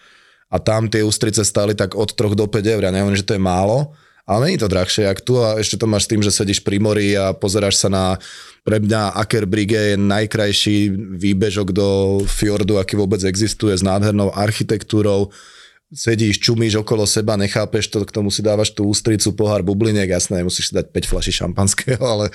a 0.53 0.61
tam 0.61 0.85
tie 0.85 1.01
ústrice 1.01 1.41
stali 1.41 1.73
tak 1.73 1.97
od 1.97 2.13
3 2.13 2.37
do 2.37 2.45
5 2.45 2.61
eur. 2.61 2.81
Ja 2.85 2.93
neviem, 2.93 3.17
že 3.17 3.25
to 3.25 3.33
je 3.33 3.41
málo, 3.41 3.97
ale 4.23 4.45
není 4.47 4.57
to 4.57 4.71
drahšie, 4.71 5.03
jak 5.03 5.19
tu 5.21 5.43
a 5.43 5.59
ešte 5.59 5.75
to 5.75 5.83
máš 5.83 6.07
s 6.07 6.11
tým, 6.15 6.21
že 6.23 6.31
sedíš 6.31 6.63
pri 6.63 6.79
mori 6.79 7.11
a 7.17 7.35
pozeráš 7.35 7.75
sa 7.75 7.89
na 7.91 8.03
pre 8.63 8.79
mňa 8.79 9.19
Aker 9.19 9.43
Brigge 9.43 9.75
je 9.75 9.95
najkrajší 9.99 10.77
výbežok 11.19 11.75
do 11.75 12.19
fjordu, 12.23 12.79
aký 12.79 12.95
vôbec 12.95 13.19
existuje, 13.27 13.75
s 13.75 13.83
nádhernou 13.83 14.31
architektúrou. 14.31 15.35
Sedíš, 15.93 16.41
čumíš 16.41 16.79
okolo 16.81 17.05
seba, 17.05 17.37
nechápeš 17.37 17.85
to, 17.91 18.01
k 18.01 18.09
tomu 18.09 18.33
si 18.33 18.41
dávaš 18.41 18.73
tú 18.73 18.89
ústricu, 18.89 19.29
pohár 19.37 19.61
bubliniek, 19.61 20.09
jasné, 20.09 20.41
musíš 20.41 20.71
si 20.71 20.73
dať 20.73 20.89
5 20.89 21.05
fľaší 21.05 21.31
šampanského, 21.43 22.01
ale 22.01 22.33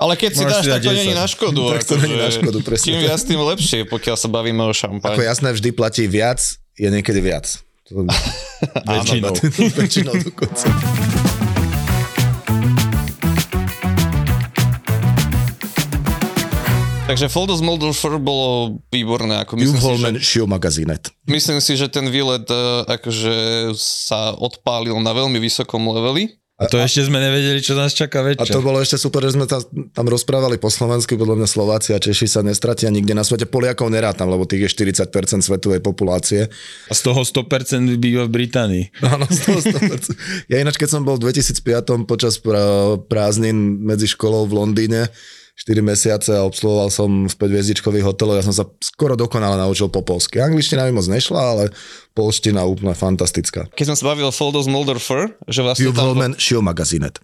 Ale 0.00 0.18
keď 0.18 0.30
si 0.34 0.42
dáš, 0.42 0.64
si 0.66 0.72
tak 0.74 0.82
to 0.82 0.90
10. 0.90 0.98
není 1.04 1.14
na 1.14 1.26
škodu. 1.28 1.62
Tak 1.70 1.84
to 1.86 1.94
není 2.02 2.16
na 2.18 2.30
škodu, 2.34 2.58
presne 2.66 2.82
Čím 2.82 2.98
tak. 2.98 3.04
viac, 3.06 3.20
tým 3.22 3.40
lepšie, 3.46 3.78
pokiaľ 3.86 4.16
sa 4.18 4.28
bavíme 4.32 4.58
o 4.64 4.72
ako 4.72 4.80
šampani. 4.80 5.22
jasné, 5.22 5.48
vždy 5.54 5.68
platí 5.70 6.08
viac, 6.10 6.40
je 6.74 6.88
niekedy 6.90 7.20
viac. 7.22 7.46
To, 7.92 8.02
Väčšinou. 8.90 9.34
väčšinou 9.78 10.14
dokonca. 10.26 10.66
Takže 17.06 17.30
Foldos 17.30 17.62
Moldorfer 17.62 18.18
bolo 18.18 18.82
výborné. 18.90 19.38
Ako 19.46 19.54
myslím, 19.54 19.78
si, 19.78 19.78
že, 19.78 19.82
Juholmen 19.86 20.16
Show 20.18 20.46
Magazinet. 20.50 21.14
myslím 21.30 21.62
si, 21.62 21.78
že 21.78 21.86
ten 21.86 22.10
výlet 22.10 22.42
eh, 22.50 22.82
akože 22.82 23.34
sa 23.78 24.34
odpálil 24.34 24.98
na 24.98 25.14
veľmi 25.14 25.38
vysokom 25.38 25.86
leveli. 25.86 26.34
A 26.56 26.66
to 26.72 26.80
ešte 26.80 27.04
sme 27.04 27.20
nevedeli, 27.20 27.60
čo 27.60 27.76
nás 27.76 27.92
čaká 27.92 28.24
A 28.24 28.32
večer. 28.32 28.48
to 28.48 28.64
bolo 28.64 28.80
ešte 28.80 28.96
super, 28.96 29.20
že 29.20 29.36
sme 29.36 29.44
tam, 29.44 29.60
tam 29.92 30.06
rozprávali 30.08 30.56
po 30.56 30.72
slovensky, 30.72 31.12
podľa 31.12 31.44
mňa 31.44 31.48
Slováci 31.52 31.92
a 31.92 32.00
Češi 32.00 32.26
sa 32.26 32.40
nestratia 32.40 32.88
nikde 32.88 33.12
na 33.12 33.28
svete. 33.28 33.44
Poliakov 33.44 33.92
nerátam, 33.92 34.32
lebo 34.32 34.48
tých 34.48 34.72
je 34.72 34.88
40% 34.88 35.44
svetovej 35.44 35.84
populácie. 35.84 36.48
A 36.88 36.94
z 36.96 37.00
toho 37.04 37.22
100% 37.28 38.00
býva 38.00 38.24
v 38.24 38.32
Británii. 38.40 38.84
Áno, 39.04 39.28
100%. 39.28 40.48
Ja 40.48 40.56
ináč, 40.56 40.80
keď 40.80 40.96
som 40.96 41.04
bol 41.04 41.20
v 41.20 41.28
2005 41.28 42.08
počas 42.08 42.40
prázdnin 43.06 43.84
medzi 43.84 44.08
školou 44.08 44.48
v 44.48 44.56
Londýne, 44.56 45.12
4 45.56 45.80
mesiace 45.80 46.36
a 46.36 46.44
obsluhoval 46.44 46.92
som 46.92 47.24
v 47.24 47.32
5 47.32 47.48
hviezdičkových 47.48 48.04
hoteloch, 48.04 48.36
ja 48.36 48.44
som 48.44 48.52
sa 48.52 48.68
skoro 48.84 49.16
dokonale 49.16 49.56
naučil 49.56 49.88
po 49.88 50.04
polsky. 50.04 50.36
Angličtina 50.36 50.84
mi 50.84 50.92
moc 50.92 51.08
nešla, 51.08 51.40
ale 51.40 51.64
polština 52.12 52.60
úplne 52.68 52.92
fantastická. 52.92 53.64
Keď 53.72 53.86
som 53.88 53.96
sa 53.96 54.12
bavil 54.12 54.28
o 54.28 54.34
Foldos 54.36 54.68
Moldorfer, 54.68 55.32
že 55.48 55.64
vlastne, 55.64 55.88
tam 55.96 56.12
bol, 56.12 56.36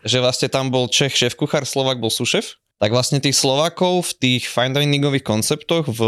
že 0.00 0.18
vlastne 0.18 0.48
tam 0.48 0.72
bol 0.72 0.88
Čech 0.88 1.12
šéf 1.12 1.36
kuchár, 1.36 1.68
Slovak 1.68 2.00
bol 2.00 2.08
sušef, 2.08 2.56
tak 2.82 2.90
vlastne 2.90 3.22
tých 3.22 3.38
Slovákov 3.38 4.10
v 4.10 4.12
tých 4.18 4.50
fine 4.50 4.74
diningových 4.74 5.22
konceptoch 5.22 5.86
v 5.86 6.00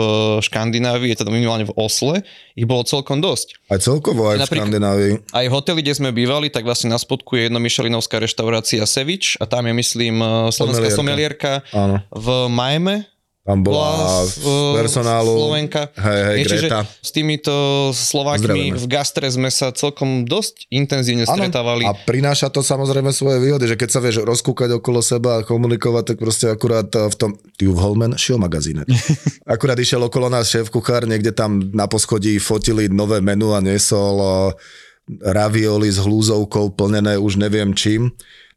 Škandinávii, 0.42 1.14
teda 1.14 1.30
minimálne 1.30 1.70
v 1.70 1.74
Osle, 1.78 2.26
ich 2.58 2.66
bolo 2.66 2.82
celkom 2.82 3.22
dosť. 3.22 3.62
Aj 3.70 3.78
celkovo, 3.78 4.26
aj 4.26 4.36
v 4.36 4.40
Napríklad- 4.42 4.66
Skandinávii. 4.66 5.12
Aj 5.30 5.46
hotely, 5.46 5.86
kde 5.86 5.94
sme 5.94 6.10
bývali, 6.10 6.50
tak 6.50 6.66
vlastne 6.66 6.90
na 6.90 6.98
spodku 6.98 7.38
je 7.38 7.46
jednomyšelinovská 7.46 8.18
reštaurácia 8.18 8.82
Sevič 8.90 9.38
a 9.38 9.46
tam 9.46 9.70
je, 9.70 9.72
myslím, 9.78 10.18
eh, 10.18 10.50
slovenská 10.50 10.90
Somelierka. 10.90 11.62
v 12.10 12.28
Majme, 12.50 13.06
Tam 13.44 13.60
bola 13.60 14.24
z, 14.24 14.40
personálu. 14.72 15.36
Slovenka. 15.36 15.92
Hej, 16.00 16.20
hej, 16.24 16.36
Nie, 16.40 16.44
Greta. 16.48 16.80
s 16.88 17.10
týmito 17.12 17.52
Slovákmi 17.92 18.72
Pozdravujeme. 18.72 18.80
v 18.80 18.86
gastre 18.88 19.28
sme 19.28 19.52
sa 19.52 19.68
celkom 19.68 20.24
dosť 20.24 20.64
intenzívne 20.72 21.28
stretávali. 21.28 21.84
A 21.84 21.92
prináša 21.92 22.48
to 22.48 22.64
samozrejme 22.64 23.12
svoje 23.12 23.44
výhody, 23.44 23.68
že 23.68 23.76
keď 23.76 23.88
sa 23.92 24.00
vieš 24.00 24.24
rozkúkať 24.24 24.80
okolo 24.80 25.04
seba 25.04 25.30
a 25.36 25.44
komunikovať, 25.44 26.04
tak 26.08 26.16
proste 26.24 26.48
akurát 26.48 26.88
eh, 26.96 27.04
v 27.04 27.16
tom 27.20 27.30
Tube 27.60 27.76
Holman 27.76 28.16
Show 28.16 28.40
Magazine. 28.40 28.88
akurát 29.44 29.76
išiel 29.76 30.00
okolo 30.00 30.32
nás 30.32 30.48
šéf 30.48 30.72
kuchár, 30.72 31.04
niekde 31.04 31.36
tam 31.36 31.68
na 31.76 31.84
poschodí 31.84 32.40
fotili 32.40 32.88
nové 32.88 33.20
menu 33.20 33.52
a 33.52 33.60
niesol 33.60 34.16
eh, 34.24 34.56
ravioli 35.20 35.92
s 35.92 36.00
hlúzovkou 36.00 36.72
plnené 36.72 37.20
už 37.20 37.36
neviem 37.36 37.76
čím. 37.76 38.08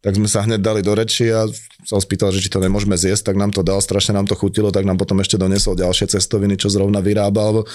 Tak 0.05 0.13
sme 0.13 0.29
sa 0.29 0.45
hneď 0.45 0.61
dali 0.61 0.81
do 0.85 0.93
reči 0.93 1.33
a 1.33 1.49
sa 1.83 1.93
ho 1.97 2.01
spýtal, 2.01 2.29
že 2.29 2.43
či 2.43 2.53
to 2.53 2.61
nemôžeme 2.61 2.93
zjesť, 2.93 3.33
tak 3.33 3.35
nám 3.41 3.49
to 3.49 3.65
dal, 3.65 3.81
strašne 3.81 4.13
nám 4.13 4.29
to 4.29 4.37
chutilo, 4.37 4.69
tak 4.69 4.85
nám 4.85 4.99
potom 4.99 5.17
ešte 5.23 5.41
donesol 5.41 5.73
ďalšie 5.73 6.11
cestoviny, 6.13 6.59
čo 6.59 6.69
zrovna 6.69 7.01
vyrábal. 7.01 7.65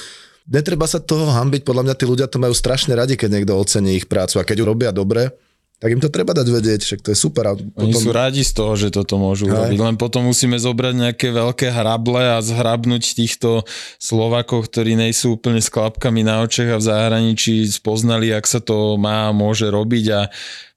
netreba 0.46 0.86
sa 0.86 1.02
toho 1.02 1.34
hambiť, 1.34 1.66
podľa 1.66 1.90
mňa 1.90 1.94
tí 1.98 2.04
ľudia 2.06 2.26
to 2.30 2.38
majú 2.38 2.54
strašne 2.54 2.94
radi, 2.94 3.18
keď 3.18 3.30
niekto 3.42 3.58
ocení 3.58 3.98
ich 3.98 4.06
prácu 4.06 4.38
a 4.38 4.46
keď 4.46 4.62
ju 4.62 4.64
robia 4.66 4.90
dobre, 4.94 5.34
tak 5.82 5.98
im 5.98 5.98
to 5.98 6.14
treba 6.14 6.30
dať 6.30 6.46
vedieť, 6.46 6.80
však 6.86 7.00
to 7.02 7.10
je 7.10 7.18
super. 7.18 7.42
A 7.42 7.58
Oni 7.58 7.90
sú 7.90 8.14
radi 8.14 8.46
z 8.46 8.54
toho, 8.54 8.78
že 8.78 8.94
toto 8.94 9.18
môžu 9.18 9.50
Hej. 9.50 9.66
robiť, 9.66 9.78
len 9.82 9.98
potom 9.98 10.30
musíme 10.30 10.54
zobrať 10.54 10.94
nejaké 10.94 11.34
veľké 11.34 11.74
hrable 11.74 12.22
a 12.22 12.38
zhrabnúť 12.38 13.18
týchto 13.18 13.66
Slovakov, 13.98 14.70
ktorí 14.70 14.94
nejsú 14.94 15.34
úplne 15.34 15.58
s 15.58 15.66
klapkami 15.66 16.22
na 16.22 16.46
očach 16.46 16.70
a 16.70 16.78
v 16.78 16.86
zahraničí 16.86 17.66
spoznali, 17.66 18.30
ak 18.30 18.46
sa 18.46 18.62
to 18.62 18.94
má 18.94 19.26
a 19.26 19.34
môže 19.34 19.66
robiť 19.66 20.04
a 20.14 20.20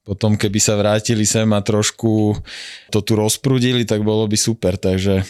potom 0.05 0.37
keby 0.37 0.59
sa 0.61 0.77
vrátili 0.77 1.25
sem 1.25 1.49
a 1.49 1.65
trošku 1.65 2.37
to 2.93 2.99
tu 3.01 3.17
rozprudili, 3.17 3.89
tak 3.89 4.05
bolo 4.05 4.29
by 4.29 4.37
super, 4.37 4.77
takže 4.77 5.25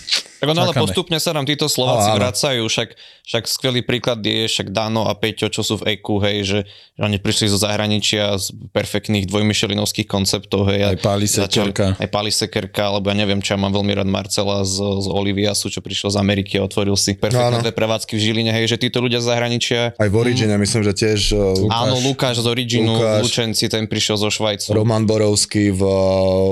Tak 0.45 0.53
ono, 0.53 0.61
ale 0.69 0.73
postupne 0.77 1.17
sa 1.17 1.33
nám 1.33 1.49
títo 1.49 1.65
Slováci 1.65 2.13
áno. 2.13 2.21
vracajú, 2.21 2.63
však, 2.69 2.89
však 3.25 3.43
skvelý 3.49 3.81
príklad 3.81 4.21
je 4.21 4.45
však 4.45 4.69
Dano 4.69 5.09
a 5.09 5.13
Peťo, 5.17 5.49
čo 5.49 5.65
sú 5.65 5.81
v 5.81 5.97
EQ, 5.97 6.05
hej, 6.21 6.37
že, 6.45 6.59
že 6.93 7.01
oni 7.01 7.17
prišli 7.17 7.49
zo 7.49 7.57
zahraničia 7.57 8.37
z 8.37 8.53
perfektných 8.69 9.25
dvojmyšelinovských 9.25 10.05
konceptov, 10.05 10.69
hej. 10.69 10.85
Aj 10.85 10.97
Páli 11.01 11.25
Sekerka. 11.25 11.97
Aj 11.97 12.07
Páli 12.07 12.29
Sekerka, 12.29 12.93
alebo 12.93 13.09
ja 13.09 13.15
neviem, 13.17 13.41
čo 13.41 13.55
ja 13.55 13.59
mám 13.59 13.73
veľmi 13.73 13.97
rád 13.97 14.09
Marcela 14.09 14.61
z, 14.61 14.77
z 14.77 15.07
Oliviasu, 15.09 15.73
čo 15.73 15.81
prišiel 15.81 16.13
z 16.13 16.17
Ameriky 16.21 16.61
a 16.61 16.65
otvoril 16.67 16.93
si 16.93 17.17
perfektné 17.17 17.59
Áno. 17.59 17.63
dve 17.65 17.73
prevádzky 17.73 18.13
v 18.15 18.21
Žiline, 18.21 18.51
hej, 18.53 18.69
že 18.69 18.77
títo 18.77 19.01
ľudia 19.01 19.19
z 19.19 19.33
zahraničia 19.33 19.81
Aj 19.97 20.09
v 20.09 20.15
Origine, 20.15 20.55
myslím, 20.61 20.85
že 20.85 20.93
tiež 20.93 21.19
uh, 21.33 21.73
Áno, 21.73 21.97
Lukáš 22.05 22.43
z 22.43 22.47
Originu, 22.47 23.01
Lukáš. 23.01 23.21
Lučenci, 23.25 23.65
ten 23.71 23.89
prišiel 23.89 24.21
zo 24.21 24.29
Švajcu. 24.29 24.75
Roman 24.75 25.03
Borovský 25.09 25.73
v, 25.73 25.81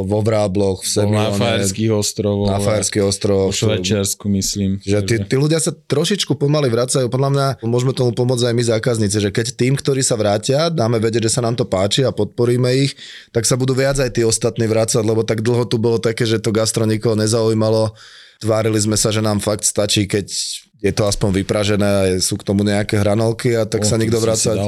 vo 0.07 0.19
Vrábloch, 0.25 0.81
v 0.81 1.03
bol 1.03 1.11
na 1.11 1.29
Semione, 1.29 1.37
Fajerských 1.37 1.91
ostrovoch. 1.93 2.47
na 2.49 2.59
Fajerských 2.59 3.03
ostrovoch. 3.03 3.51
Švajčiarsku, 3.83 4.25
myslím. 4.31 4.71
Že 4.79 4.99
tí, 5.03 5.15
tí 5.27 5.35
ľudia 5.35 5.59
sa 5.59 5.75
trošičku 5.75 6.39
pomaly 6.39 6.71
vracajú. 6.71 7.11
Podľa 7.11 7.29
mňa 7.35 7.47
môžeme 7.67 7.91
tomu 7.91 8.15
pomôcť 8.15 8.49
aj 8.49 8.55
my 8.55 8.63
zákazníci, 8.63 9.17
že 9.19 9.29
keď 9.29 9.59
tým, 9.59 9.75
ktorí 9.75 9.99
sa 9.99 10.15
vrátia, 10.15 10.71
dáme 10.71 11.03
vedieť, 11.03 11.27
že 11.27 11.35
sa 11.39 11.41
nám 11.43 11.59
to 11.59 11.67
páči 11.67 12.07
a 12.07 12.15
podporíme 12.15 12.71
ich, 12.73 12.95
tak 13.35 13.43
sa 13.43 13.59
budú 13.59 13.75
viac 13.75 13.99
aj 13.99 14.15
tí 14.15 14.23
ostatní 14.23 14.65
vrácať, 14.65 15.03
lebo 15.03 15.27
tak 15.27 15.43
dlho 15.43 15.67
tu 15.67 15.75
bolo 15.75 15.99
také, 15.99 16.23
že 16.23 16.39
to 16.39 16.55
gastro 16.55 16.87
nikoho 16.87 17.19
nezaujímalo. 17.19 17.91
Tvárili 18.39 18.79
sme 18.79 18.95
sa, 18.95 19.11
že 19.11 19.19
nám 19.19 19.43
fakt 19.43 19.67
stačí, 19.67 20.07
keď 20.07 20.27
je 20.83 20.91
to 20.91 21.07
aspoň 21.07 21.43
vypražené 21.43 21.87
a 21.87 22.01
sú 22.19 22.35
k 22.35 22.43
tomu 22.43 22.67
nejaké 22.67 22.99
hranolky 22.99 23.55
a 23.55 23.63
tak 23.63 23.83
O, 23.83 23.87
sa 23.87 23.95
nikto 23.95 24.19
vrácať. 24.19 24.59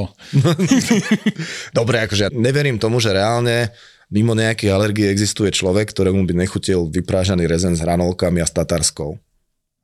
Dobre, 1.76 2.08
akože 2.08 2.22
ja 2.24 2.30
neverím 2.32 2.80
tomu, 2.80 3.04
že 3.04 3.12
reálne 3.12 3.68
mimo 4.10 4.32
nejakých 4.34 4.70
alergií 4.72 5.06
existuje 5.10 5.50
človek, 5.50 5.90
ktorému 5.90 6.22
by 6.26 6.34
nechutil 6.46 6.86
vyprážaný 6.90 7.46
rezen 7.50 7.74
s 7.74 7.82
hranolkami 7.82 8.42
a 8.42 8.46
s 8.46 8.54
tatarskou. 8.54 9.18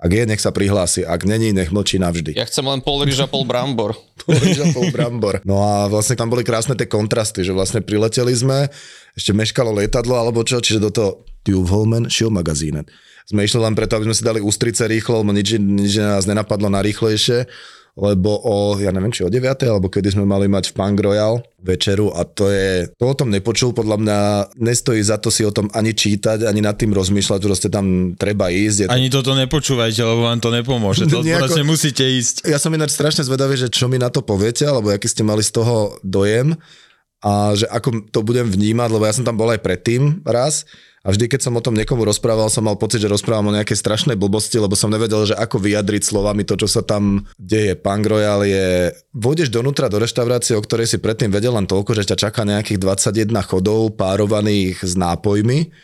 Ak 0.02 0.10
je, 0.10 0.26
nech 0.26 0.42
sa 0.42 0.50
prihlási. 0.50 1.06
Ak 1.06 1.22
není, 1.22 1.54
nech 1.54 1.70
mlčí 1.70 2.02
navždy. 2.02 2.34
Ja 2.34 2.42
chcem 2.42 2.66
len 2.66 2.82
pol 2.82 3.06
ryža, 3.06 3.30
pol 3.30 3.46
brambor. 3.46 3.94
Rýža, 4.26 4.74
pol 4.74 4.90
brambor. 4.90 5.38
No 5.46 5.62
a 5.62 5.86
vlastne 5.86 6.18
tam 6.18 6.26
boli 6.26 6.42
krásne 6.42 6.74
tie 6.74 6.90
kontrasty, 6.90 7.46
že 7.46 7.54
vlastne 7.54 7.86
prileteli 7.86 8.34
sme, 8.34 8.66
ešte 9.14 9.30
meškalo 9.30 9.70
lietadlo 9.78 10.18
alebo 10.18 10.42
čo, 10.42 10.58
čiže 10.58 10.82
do 10.82 10.90
toho 10.90 11.10
Tuvholmen 11.46 12.10
Show 12.10 12.34
magazíne. 12.34 12.82
Sme 13.30 13.46
išli 13.46 13.62
len 13.62 13.78
preto, 13.78 13.94
aby 13.94 14.10
sme 14.10 14.18
si 14.18 14.26
dali 14.26 14.42
ústrice 14.42 14.90
rýchlo, 14.90 15.22
lebo 15.22 15.30
nič, 15.30 15.54
nič 15.62 16.02
nás 16.02 16.26
nenapadlo 16.26 16.66
na 16.66 16.82
rýchlejšie, 16.82 17.46
lebo 17.92 18.40
o, 18.40 18.80
ja 18.80 18.88
neviem, 18.88 19.12
či 19.12 19.20
o 19.20 19.28
9. 19.28 19.44
alebo 19.68 19.92
kedy 19.92 20.16
sme 20.16 20.24
mali 20.24 20.48
mať 20.48 20.72
v 20.72 20.76
Punk 20.80 20.96
Royal 20.96 21.44
večeru 21.60 22.08
a 22.16 22.24
to 22.24 22.48
je, 22.48 22.88
to 22.96 23.04
o 23.04 23.12
tom 23.12 23.28
nepočul, 23.28 23.76
podľa 23.76 23.96
mňa 24.00 24.18
nestojí 24.56 25.04
za 25.04 25.20
to 25.20 25.28
si 25.28 25.44
o 25.44 25.52
tom 25.52 25.68
ani 25.76 25.92
čítať, 25.92 26.48
ani 26.48 26.64
nad 26.64 26.72
tým 26.80 26.96
rozmýšľať, 26.96 27.40
proste 27.44 27.68
tam 27.68 28.16
treba 28.16 28.48
ísť. 28.48 28.76
Je 28.80 28.86
to 28.88 28.96
Ani 28.96 29.12
toto 29.12 29.36
nepočúvajte, 29.36 30.00
lebo 30.00 30.24
vám 30.24 30.40
to 30.40 30.48
nepomôže. 30.48 31.04
To 31.04 31.20
Nejako- 31.26 31.68
musíte 31.68 32.00
ísť. 32.00 32.48
ja 32.48 32.56
som 32.56 32.72
ináč 32.72 32.96
strašne 32.96 33.28
zvedavý, 33.28 33.60
že 33.60 33.68
čo 33.68 33.92
mi 33.92 34.00
na 34.00 34.08
to 34.08 34.24
poviete, 34.24 34.64
alebo 34.64 34.88
aký 34.88 35.06
ste 35.06 35.20
mali 35.20 35.44
z 35.44 35.52
toho 35.52 36.00
dojem 36.00 36.56
a 37.22 37.52
že 37.54 37.68
ako 37.68 38.08
to 38.08 38.24
budem 38.24 38.48
vnímať, 38.48 38.88
lebo 38.88 39.04
ja 39.04 39.12
som 39.14 39.22
tam 39.22 39.36
bol 39.36 39.52
aj 39.52 39.60
predtým 39.60 40.24
raz 40.24 40.64
a 41.02 41.10
vždy, 41.10 41.26
keď 41.26 41.40
som 41.42 41.58
o 41.58 41.64
tom 41.64 41.74
niekomu 41.74 42.06
rozprával, 42.06 42.46
som 42.46 42.62
mal 42.62 42.78
pocit, 42.78 43.02
že 43.02 43.10
rozprávam 43.10 43.50
o 43.50 43.56
nejakej 43.58 43.74
strašnej 43.74 44.14
blbosti, 44.14 44.62
lebo 44.62 44.78
som 44.78 44.86
nevedel, 44.86 45.26
že 45.26 45.34
ako 45.34 45.58
vyjadriť 45.58 46.02
slovami 46.06 46.46
to, 46.46 46.54
čo 46.54 46.70
sa 46.70 46.86
tam 46.86 47.26
deje. 47.42 47.74
Punk 47.74 48.06
Royal 48.06 48.46
je... 48.46 48.94
Vôjdeš 49.10 49.50
donútra 49.50 49.90
do 49.90 49.98
reštaurácie, 49.98 50.54
o 50.54 50.62
ktorej 50.62 50.86
si 50.86 51.02
predtým 51.02 51.34
vedel 51.34 51.58
len 51.58 51.66
toľko, 51.66 51.98
že 51.98 52.06
ťa 52.14 52.30
čaká 52.30 52.46
nejakých 52.46 52.78
21 52.78 53.34
chodov 53.42 53.98
párovaných 53.98 54.78
s 54.78 54.94
nápojmi 54.94 55.74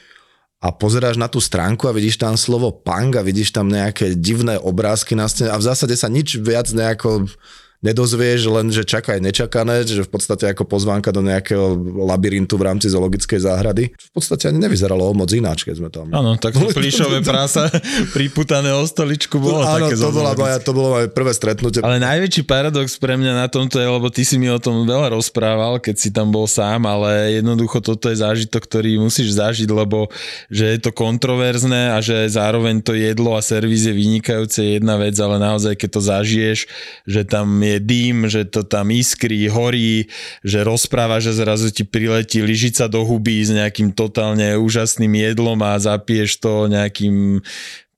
a 0.62 0.70
pozeráš 0.70 1.18
na 1.18 1.26
tú 1.26 1.42
stránku 1.42 1.90
a 1.90 1.94
vidíš 1.94 2.18
tam 2.22 2.38
slovo 2.38 2.70
punk 2.70 3.18
a 3.18 3.26
vidíš 3.26 3.54
tam 3.54 3.70
nejaké 3.70 4.14
divné 4.14 4.54
obrázky 4.58 5.18
na 5.18 5.26
stene 5.26 5.54
a 5.54 5.58
v 5.58 5.66
zásade 5.66 5.94
sa 5.98 6.10
nič 6.10 6.38
viac 6.38 6.70
nejako 6.70 7.30
nedozvieš, 7.78 8.50
len 8.50 8.74
že 8.74 8.82
čakaj 8.82 9.22
nečakané, 9.22 9.86
že 9.86 10.02
v 10.02 10.10
podstate 10.10 10.50
ako 10.50 10.66
pozvánka 10.66 11.14
do 11.14 11.22
nejakého 11.22 11.78
labyrintu 12.02 12.58
v 12.58 12.66
rámci 12.66 12.90
zoologickej 12.90 13.38
záhrady. 13.38 13.94
V 13.94 14.10
podstate 14.10 14.50
ani 14.50 14.58
nevyzeralo 14.58 15.06
o 15.06 15.14
moc 15.14 15.30
ináč, 15.30 15.62
keď 15.62 15.74
sme 15.78 15.88
tam. 15.90 16.10
Áno, 16.10 16.34
tak 16.38 16.58
to 16.58 16.74
plišové 16.78 17.22
prása 17.22 17.70
priputané 18.16 18.74
o 18.74 18.82
stoličku 18.82 19.38
bolo 19.38 19.62
Áno, 19.62 19.90
také 19.90 19.94
to, 19.94 20.10
bola 20.10 20.32
moja, 20.34 20.58
to 20.58 20.72
bolo 20.74 20.88
moje 20.98 21.06
prvé 21.10 21.32
stretnutie. 21.34 21.80
Ale 21.82 22.02
najväčší 22.02 22.42
paradox 22.46 22.98
pre 22.98 23.14
mňa 23.14 23.46
na 23.46 23.46
tomto 23.46 23.78
je, 23.78 23.86
lebo 23.86 24.10
ty 24.10 24.26
si 24.26 24.36
mi 24.42 24.50
o 24.50 24.58
tom 24.58 24.82
veľa 24.82 25.14
rozprával, 25.14 25.78
keď 25.78 25.96
si 25.96 26.10
tam 26.10 26.34
bol 26.34 26.50
sám, 26.50 26.82
ale 26.82 27.38
jednoducho 27.38 27.78
toto 27.78 28.10
je 28.10 28.18
zážitok, 28.18 28.66
ktorý 28.66 28.98
musíš 28.98 29.38
zažiť, 29.38 29.70
lebo 29.70 30.10
že 30.50 30.74
je 30.74 30.78
to 30.82 30.90
kontroverzné 30.90 31.94
a 31.94 32.02
že 32.02 32.26
zároveň 32.26 32.82
to 32.82 32.98
jedlo 32.98 33.38
a 33.38 33.40
servis 33.40 33.86
je 33.86 33.94
vynikajúce 33.94 34.58
je 34.58 34.82
jedna 34.82 34.98
vec, 34.98 35.14
ale 35.16 35.38
naozaj 35.38 35.78
keď 35.78 35.88
to 35.94 36.00
zažiješ, 36.02 36.58
že 37.06 37.22
tam 37.22 37.46
je 37.74 37.78
dým, 37.82 38.30
že 38.30 38.48
to 38.48 38.64
tam 38.64 38.88
iskrí, 38.88 39.44
horí, 39.50 40.08
že 40.40 40.64
rozpráva, 40.64 41.20
že 41.20 41.36
zrazu 41.36 41.68
ti 41.68 41.84
priletí 41.84 42.40
lyžica 42.40 42.88
do 42.88 43.04
huby 43.04 43.44
s 43.44 43.52
nejakým 43.52 43.92
totálne 43.92 44.56
úžasným 44.56 45.12
jedlom 45.12 45.60
a 45.60 45.76
zapiješ 45.76 46.40
to 46.40 46.66
nejakým 46.72 47.44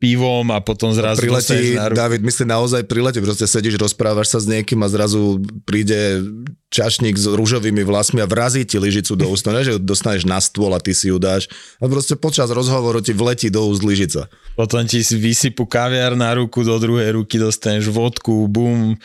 pivom 0.01 0.49
a 0.49 0.65
potom 0.65 0.89
zrazu 0.97 1.21
priletí, 1.21 1.77
na 1.77 1.93
ruku. 1.93 2.01
David, 2.01 2.25
myslím 2.25 2.49
naozaj 2.57 2.89
priletí, 2.89 3.21
proste 3.21 3.45
sedíš, 3.45 3.77
rozprávaš 3.77 4.33
sa 4.33 4.39
s 4.41 4.49
niekým 4.49 4.81
a 4.81 4.89
zrazu 4.89 5.45
príde 5.69 6.25
čašník 6.73 7.21
s 7.21 7.29
rúžovými 7.29 7.85
vlasmi 7.85 8.25
a 8.25 8.27
vrazí 8.27 8.65
ti 8.65 8.81
lyžicu 8.81 9.13
do 9.13 9.29
úst. 9.29 9.45
Ne, 9.45 9.61
že 9.61 9.77
dostaneš 9.77 10.25
na 10.25 10.41
stôl 10.41 10.73
a 10.73 10.81
ty 10.81 10.97
si 10.97 11.13
ju 11.13 11.21
dáš. 11.21 11.53
A 11.77 11.85
proste 11.85 12.17
počas 12.17 12.49
rozhovoru 12.49 13.05
ti 13.05 13.13
vletí 13.13 13.53
do 13.53 13.69
úst 13.69 13.85
lyžica. 13.85 14.33
Potom 14.57 14.81
ti 14.89 15.05
vysypu 15.05 15.69
kaviar 15.69 16.17
na 16.17 16.33
ruku, 16.33 16.65
do 16.65 16.81
druhej 16.81 17.21
ruky 17.21 17.37
dostaneš 17.37 17.93
vodku, 17.93 18.49
bum, 18.49 18.97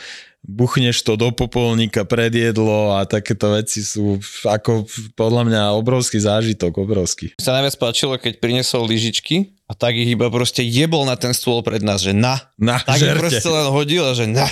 buchneš 0.45 1.01
to 1.01 1.17
do 1.17 1.33
popolníka 1.33 2.05
pred 2.05 2.29
jedlo 2.31 2.93
a 2.93 3.03
takéto 3.03 3.57
veci 3.57 3.81
sú 3.81 4.21
ako 4.45 4.85
podľa 5.17 5.43
mňa 5.49 5.61
obrovský 5.75 6.21
zážitok, 6.21 6.85
obrovský. 6.85 7.33
Mi 7.35 7.43
sa 7.43 7.57
najviac 7.57 7.75
páčilo, 7.81 8.13
keď 8.21 8.37
priniesol 8.37 8.85
lyžičky 8.85 9.57
a 9.65 9.73
tak 9.73 9.97
ich 9.97 10.13
iba 10.13 10.29
proste 10.29 10.61
jebol 10.61 11.09
na 11.09 11.17
ten 11.17 11.33
stôl 11.33 11.65
pred 11.65 11.81
nás, 11.81 12.05
že 12.05 12.13
na. 12.13 12.37
Na, 12.61 12.77
Tak 12.77 13.01
ich 13.01 13.09
žerte. 13.09 13.21
proste 13.21 13.49
len 13.49 13.67
hodil 13.73 14.05
a 14.05 14.13
že 14.13 14.29
na. 14.29 14.45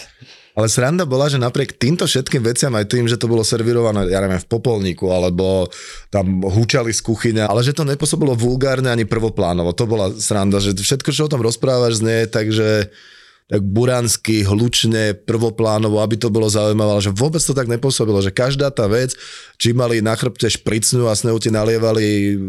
Ale 0.53 0.69
sranda 0.69 1.09
bola, 1.09 1.25
že 1.33 1.41
napriek 1.41 1.81
týmto 1.81 2.05
všetkým 2.05 2.45
veciam, 2.45 2.69
aj 2.77 2.85
tým, 2.85 3.09
že 3.09 3.17
to 3.17 3.25
bolo 3.25 3.41
servírované, 3.41 4.05
ja 4.13 4.21
neviem, 4.21 4.37
v 4.37 4.45
popolníku, 4.45 5.09
alebo 5.09 5.65
tam 6.13 6.45
húčali 6.45 6.93
z 6.93 7.01
kuchyne, 7.01 7.49
ale 7.49 7.65
že 7.65 7.73
to 7.73 7.81
nepôsobilo 7.81 8.37
vulgárne 8.37 8.93
ani 8.93 9.01
prvoplánovo. 9.01 9.73
To 9.73 9.89
bola 9.89 10.13
sranda, 10.13 10.61
že 10.61 10.77
všetko, 10.77 11.09
čo 11.09 11.25
o 11.25 11.31
tom 11.33 11.41
rozprávaš, 11.41 12.05
znie 12.05 12.29
tak, 12.29 12.53
že 12.53 12.93
tak 13.47 13.61
buránsky, 13.61 14.47
hlučne, 14.47 15.13
prvoplánovo, 15.13 15.99
aby 15.99 16.15
to 16.15 16.31
bolo 16.31 16.47
zaujímavé, 16.47 16.99
ale 16.99 17.05
že 17.05 17.11
vôbec 17.11 17.43
to 17.43 17.51
tak 17.51 17.67
nepôsobilo, 17.67 18.23
že 18.23 18.31
každá 18.31 18.71
tá 18.71 18.87
vec, 18.87 19.13
či 19.59 19.75
mali 19.75 19.99
na 19.99 20.15
chrbte 20.15 20.47
špricnú 20.47 21.11
a 21.11 21.13
s 21.13 21.27
ti 21.27 21.49
nalievali 21.51 22.39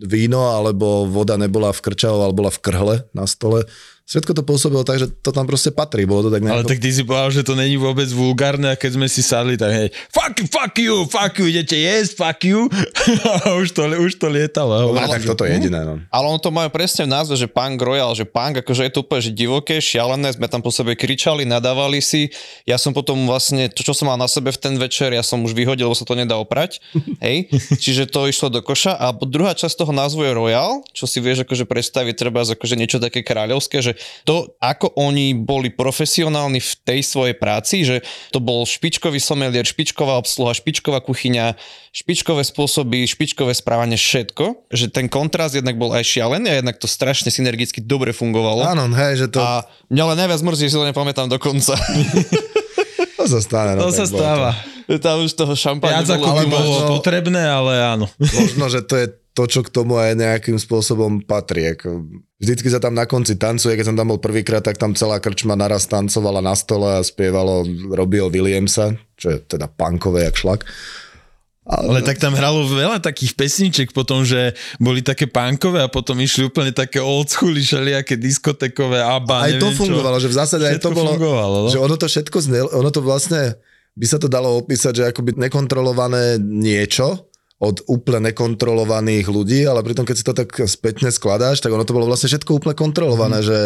víno, 0.00 0.48
alebo 0.48 1.04
voda 1.04 1.36
nebola 1.36 1.70
v 1.76 1.82
krčahu, 1.84 2.24
ale 2.24 2.32
bola 2.32 2.48
v 2.48 2.62
krhle 2.64 2.96
na 3.12 3.28
stole. 3.28 3.68
Všetko 4.10 4.34
to 4.34 4.42
pôsobilo 4.42 4.82
tak, 4.82 4.98
že 4.98 5.06
to 5.06 5.30
tam 5.30 5.46
proste 5.46 5.70
patrí. 5.70 6.02
Bolo 6.02 6.26
to 6.26 6.30
tak 6.34 6.42
Ale 6.42 6.66
nejako... 6.66 6.70
tak 6.74 6.82
ty 6.82 6.90
si 6.90 7.06
povedal, 7.06 7.30
že 7.30 7.46
to 7.46 7.54
není 7.54 7.78
vôbec 7.78 8.10
vulgárne 8.10 8.66
a 8.66 8.74
keď 8.74 8.98
sme 8.98 9.06
si 9.06 9.22
sadli, 9.22 9.54
tak 9.54 9.70
hej, 9.70 9.88
fuck 10.10 10.34
you, 10.34 10.46
fuck 10.50 10.74
you, 10.74 10.94
fuck 11.06 11.34
you, 11.38 11.46
idete 11.46 11.78
jesť, 11.78 12.18
fuck 12.18 12.42
you. 12.42 12.66
a 13.46 13.54
už 13.54 13.70
to, 13.70 13.86
už 13.86 14.18
to 14.18 14.26
lietalo. 14.26 14.90
Dobre, 14.90 15.06
tak 15.06 15.22
toto 15.22 15.46
je 15.46 15.54
jediné. 15.54 15.86
No. 15.86 16.02
Ale 16.10 16.26
on 16.26 16.42
to 16.42 16.50
majú 16.50 16.66
presne 16.74 17.06
v 17.06 17.14
názve, 17.14 17.38
že 17.38 17.46
punk 17.46 17.78
royal, 17.78 18.10
že 18.18 18.26
punk, 18.26 18.58
akože 18.58 18.90
je 18.90 18.92
to 18.98 19.06
úplne 19.06 19.22
že 19.22 19.30
divoké, 19.30 19.78
šialené, 19.78 20.34
sme 20.34 20.50
tam 20.50 20.58
po 20.58 20.74
sebe 20.74 20.98
kričali, 20.98 21.46
nadávali 21.46 22.02
si. 22.02 22.34
Ja 22.66 22.82
som 22.82 22.90
potom 22.90 23.30
vlastne, 23.30 23.70
to 23.70 23.86
čo 23.86 23.94
som 23.94 24.10
mal 24.10 24.18
na 24.18 24.26
sebe 24.26 24.50
v 24.50 24.58
ten 24.58 24.74
večer, 24.74 25.14
ja 25.14 25.22
som 25.22 25.38
už 25.46 25.54
vyhodil, 25.54 25.86
lebo 25.86 25.94
sa 25.94 26.02
to 26.02 26.18
nedá 26.18 26.34
oprať. 26.34 26.82
Hej, 27.22 27.46
čiže 27.78 28.10
to 28.10 28.26
išlo 28.26 28.50
do 28.50 28.58
koša. 28.58 28.98
A 28.98 29.14
druhá 29.14 29.54
časť 29.54 29.86
toho 29.86 29.94
názvu 29.94 30.26
je 30.26 30.34
royal, 30.34 30.82
čo 30.90 31.06
si 31.06 31.22
vieš 31.22 31.46
akože 31.46 31.62
predstaviť 31.62 32.18
treba 32.18 32.42
akože 32.42 32.74
niečo 32.74 32.98
také 32.98 33.22
kráľovské, 33.22 33.78
že 33.78 33.99
to, 34.24 34.54
ako 34.60 34.92
oni 34.98 35.34
boli 35.34 35.72
profesionálni 35.72 36.60
v 36.60 36.72
tej 36.84 37.00
svojej 37.02 37.36
práci, 37.36 37.82
že 37.86 38.02
to 38.34 38.38
bol 38.38 38.66
špičkový 38.66 39.18
somelier, 39.18 39.64
špičková 39.64 40.18
obsluha, 40.20 40.56
špičková 40.56 41.00
kuchyňa, 41.04 41.56
špičkové 41.90 42.42
spôsoby, 42.46 43.06
špičkové 43.06 43.52
správanie, 43.56 43.98
všetko. 43.98 44.70
Že 44.70 44.86
ten 44.92 45.06
kontrast 45.10 45.58
jednak 45.58 45.76
bol 45.76 45.90
aj 45.94 46.06
šialený 46.06 46.46
a 46.48 46.58
jednak 46.62 46.76
to 46.78 46.86
strašne 46.86 47.30
synergicky 47.32 47.82
dobre 47.82 48.14
fungovalo. 48.14 48.66
Áno, 48.66 48.88
hej, 48.94 49.26
že 49.26 49.26
to... 49.30 49.38
A 49.42 49.64
mňa 49.90 50.02
ale 50.06 50.14
najviac 50.18 50.40
mrzí, 50.42 50.64
že 50.66 50.72
si 50.72 50.78
to 50.78 50.86
nepamätám 50.86 51.28
do 51.28 51.38
konca. 51.38 51.74
To 53.20 53.28
sa 53.28 53.40
stane. 53.44 53.76
No, 53.76 53.88
To 53.88 53.92
sa 53.92 54.08
stáva. 54.08 54.56
Tam 54.90 55.22
už 55.22 55.36
toho 55.36 55.52
šampáňa 55.54 56.02
Viac 56.02 56.18
ako 56.18 56.28
bolo 56.50 56.98
potrebné, 56.98 57.46
ale 57.46 57.78
áno. 57.78 58.08
Možno, 58.16 58.66
že 58.66 58.80
to 58.82 58.96
je 58.96 59.06
to, 59.30 59.46
čo 59.46 59.62
k 59.62 59.70
tomu 59.70 59.94
aj 59.94 60.18
nejakým 60.18 60.58
spôsobom 60.58 61.22
patrí. 61.22 61.70
Vždycky 62.42 62.66
sa 62.66 62.82
tam 62.82 62.98
na 62.98 63.06
konci 63.06 63.38
tancuje, 63.38 63.78
keď 63.78 63.94
som 63.94 63.98
tam 63.98 64.10
bol 64.10 64.18
prvýkrát, 64.18 64.64
tak 64.64 64.74
tam 64.74 64.98
celá 64.98 65.22
krčma 65.22 65.54
naraz 65.54 65.86
tancovala 65.86 66.42
na 66.42 66.58
stole 66.58 66.98
a 66.98 67.00
spievalo 67.00 67.62
Robbieho 67.94 68.26
Williamsa, 68.26 68.98
čo 69.14 69.30
je 69.30 69.38
teda 69.38 69.70
punkové 69.70 70.26
jak 70.26 70.36
šlak. 70.36 70.66
Ale 71.70 72.02
tak 72.02 72.18
tam 72.18 72.34
hralo 72.34 72.66
veľa 72.66 72.98
takých 72.98 73.38
pesniček 73.38 73.94
potom, 73.94 74.26
že 74.26 74.58
boli 74.82 75.06
také 75.06 75.30
punkové 75.30 75.86
a 75.86 75.92
potom 75.92 76.18
išli 76.18 76.50
úplne 76.50 76.74
také 76.74 76.98
old 76.98 77.30
school, 77.30 77.54
všelijaké 77.54 78.18
diskotekové 78.18 78.98
ABBA, 78.98 79.36
Aj 79.46 79.54
to 79.62 79.70
fungovalo, 79.78 80.18
čo. 80.18 80.26
že 80.26 80.28
v 80.34 80.36
zásade 80.40 80.64
aj 80.66 80.82
to 80.82 80.90
Všetko 80.90 80.98
bolo, 80.98 81.10
fungovalo, 81.14 81.56
no. 81.62 81.70
že 81.70 81.78
ono 81.78 81.94
to 81.94 82.06
všetko 82.10 82.38
znel, 82.42 82.66
ono 82.74 82.90
to 82.90 82.98
vlastne 82.98 83.54
by 83.94 84.06
sa 84.08 84.18
to 84.18 84.26
dalo 84.26 84.58
opísať, 84.58 84.92
že 84.98 85.04
akoby 85.14 85.38
nekontrolované 85.38 86.42
niečo 86.42 87.29
od 87.60 87.84
úplne 87.92 88.32
nekontrolovaných 88.32 89.28
ľudí, 89.28 89.68
ale 89.68 89.84
pritom 89.84 90.08
keď 90.08 90.16
si 90.16 90.24
to 90.24 90.32
tak 90.32 90.48
spätne 90.64 91.12
skladáš, 91.12 91.60
tak 91.60 91.76
ono 91.76 91.84
to 91.84 91.92
bolo 91.92 92.08
vlastne 92.08 92.32
všetko 92.32 92.56
úplne 92.56 92.72
kontrolované, 92.72 93.44
mm. 93.44 93.46
že 93.46 93.58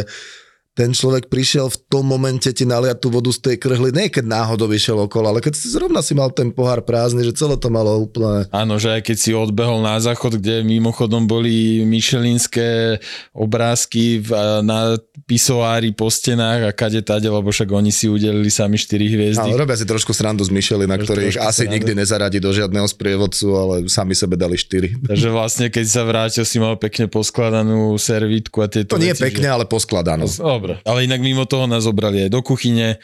ten 0.74 0.90
človek 0.90 1.30
prišiel 1.30 1.70
v 1.70 1.78
tom 1.86 2.02
momente 2.10 2.50
ti 2.50 2.66
naliať 2.66 2.98
tú 2.98 3.08
vodu 3.14 3.30
z 3.30 3.38
tej 3.38 3.56
krhly, 3.62 3.94
nie 3.94 4.10
keď 4.10 4.26
náhodou 4.26 4.66
išiel 4.74 5.06
okolo, 5.06 5.30
ale 5.30 5.38
keď 5.38 5.54
si 5.54 5.70
zrovna 5.70 6.02
si 6.02 6.18
mal 6.18 6.34
ten 6.34 6.50
pohár 6.50 6.82
prázdny, 6.82 7.22
že 7.22 7.38
celé 7.38 7.54
to 7.54 7.70
malo 7.70 7.94
úplne... 8.02 8.50
Áno, 8.50 8.74
že 8.82 8.98
aj 8.98 9.06
keď 9.06 9.16
si 9.16 9.30
odbehol 9.30 9.86
na 9.86 10.02
záchod, 10.02 10.42
kde 10.42 10.66
mimochodom 10.66 11.30
boli 11.30 11.86
myšelinské 11.86 12.98
obrázky 13.30 14.18
v, 14.18 14.34
na 14.66 14.98
pisoári 15.30 15.94
po 15.94 16.10
stenách 16.10 16.66
a 16.66 16.70
kade 16.74 17.06
tade, 17.06 17.30
lebo 17.30 17.54
však 17.54 17.70
oni 17.70 17.94
si 17.94 18.10
udelili 18.10 18.50
sami 18.50 18.74
4 18.74 18.98
hviezdy. 18.98 19.50
Áno, 19.54 19.62
robia 19.62 19.78
si 19.78 19.86
trošku 19.86 20.10
srandu 20.10 20.42
z 20.42 20.50
Michelin, 20.50 20.90
na 20.90 20.98
ktorých 20.98 21.38
asi 21.38 21.70
srandu. 21.70 21.74
nikdy 21.78 21.92
nezaradí 21.94 22.42
do 22.42 22.50
žiadneho 22.50 22.90
sprievodcu, 22.90 23.46
ale 23.54 23.74
sami 23.86 24.18
sebe 24.18 24.34
dali 24.34 24.58
štyri. 24.58 24.98
Takže 24.98 25.28
vlastne, 25.30 25.70
keď 25.70 25.86
sa 25.86 26.02
vrátil, 26.02 26.42
si 26.42 26.58
mal 26.58 26.74
pekne 26.82 27.06
poskladanú 27.06 27.94
servítku 27.94 28.58
a 28.58 28.66
tieto 28.66 28.98
To 28.98 29.00
nie 29.00 29.14
je 29.14 29.22
pekne, 29.22 29.54
ale 29.54 29.70
poskladané. 29.70 30.26
Dobre, 30.64 30.80
ale 30.88 31.04
inak 31.04 31.20
mimo 31.20 31.44
toho 31.44 31.68
nás 31.68 31.84
zobrali 31.84 32.24
aj 32.24 32.32
do 32.32 32.40
kuchyne. 32.40 32.96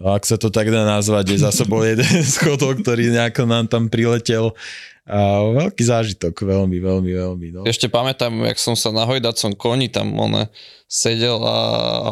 A 0.00 0.16
Ak 0.16 0.24
sa 0.24 0.40
to 0.40 0.48
tak 0.48 0.72
dá 0.72 0.88
nazvať, 0.88 1.36
je 1.36 1.38
zase 1.44 1.68
bol 1.68 1.84
jeden 1.92 2.24
schodok, 2.24 2.80
ktorý 2.80 3.12
nejako 3.12 3.44
nám 3.44 3.68
tam 3.68 3.92
priletel. 3.92 4.56
A 5.02 5.42
veľký 5.42 5.82
zážitok, 5.82 6.30
veľmi, 6.46 6.78
veľmi, 6.78 7.10
veľmi. 7.10 7.46
No. 7.50 7.60
Ešte 7.66 7.90
pamätám, 7.90 8.30
jak 8.46 8.54
som 8.62 8.78
sa 8.78 8.94
na 8.94 9.02
hojdacom 9.02 9.50
koni 9.58 9.90
tam 9.90 10.14
one 10.14 10.46
sedel 10.86 11.42
a, 11.42 11.58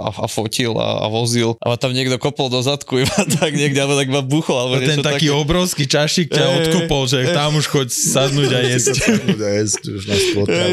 a, 0.08 0.10
a 0.10 0.26
fotil 0.26 0.74
a, 0.74 1.04
a 1.04 1.06
vozil 1.06 1.54
a 1.62 1.70
ma 1.70 1.76
tam 1.78 1.94
niekto 1.94 2.18
kopol 2.18 2.50
do 2.50 2.58
zadku 2.58 2.98
iba 2.98 3.14
tak 3.38 3.54
niekde, 3.54 3.78
alebo 3.78 3.94
tak 3.94 4.10
ma 4.10 4.26
buchol, 4.26 4.56
alebo 4.58 4.82
To 4.82 4.90
ten 4.90 5.04
taký 5.06 5.30
také. 5.30 5.38
obrovský 5.38 5.84
čašík 5.86 6.34
ťa 6.34 6.42
Ej, 6.42 6.54
odkopol, 6.58 7.02
že 7.06 7.30
tam 7.30 7.54
už 7.54 7.70
choď 7.70 7.88
sadnúť 7.94 8.50
a 8.50 8.60
jesť. 8.74 8.94
Bude 9.22 9.48
jesť, 9.54 9.82
už 9.86 10.02
nás 10.10 10.22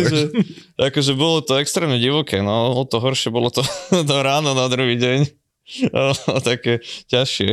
že, 0.10 0.22
akože 0.74 1.14
bolo 1.14 1.46
to 1.46 1.62
extrémne 1.62 2.02
divoké, 2.02 2.42
no 2.42 2.74
o 2.74 2.82
to 2.82 2.98
horšie 2.98 3.30
bolo 3.30 3.54
to, 3.54 3.62
to 3.94 4.16
ráno 4.26 4.58
na 4.58 4.66
druhý 4.74 4.98
deň. 4.98 5.47
O, 5.94 6.40
také 6.40 6.80
ťažšie. 7.12 7.52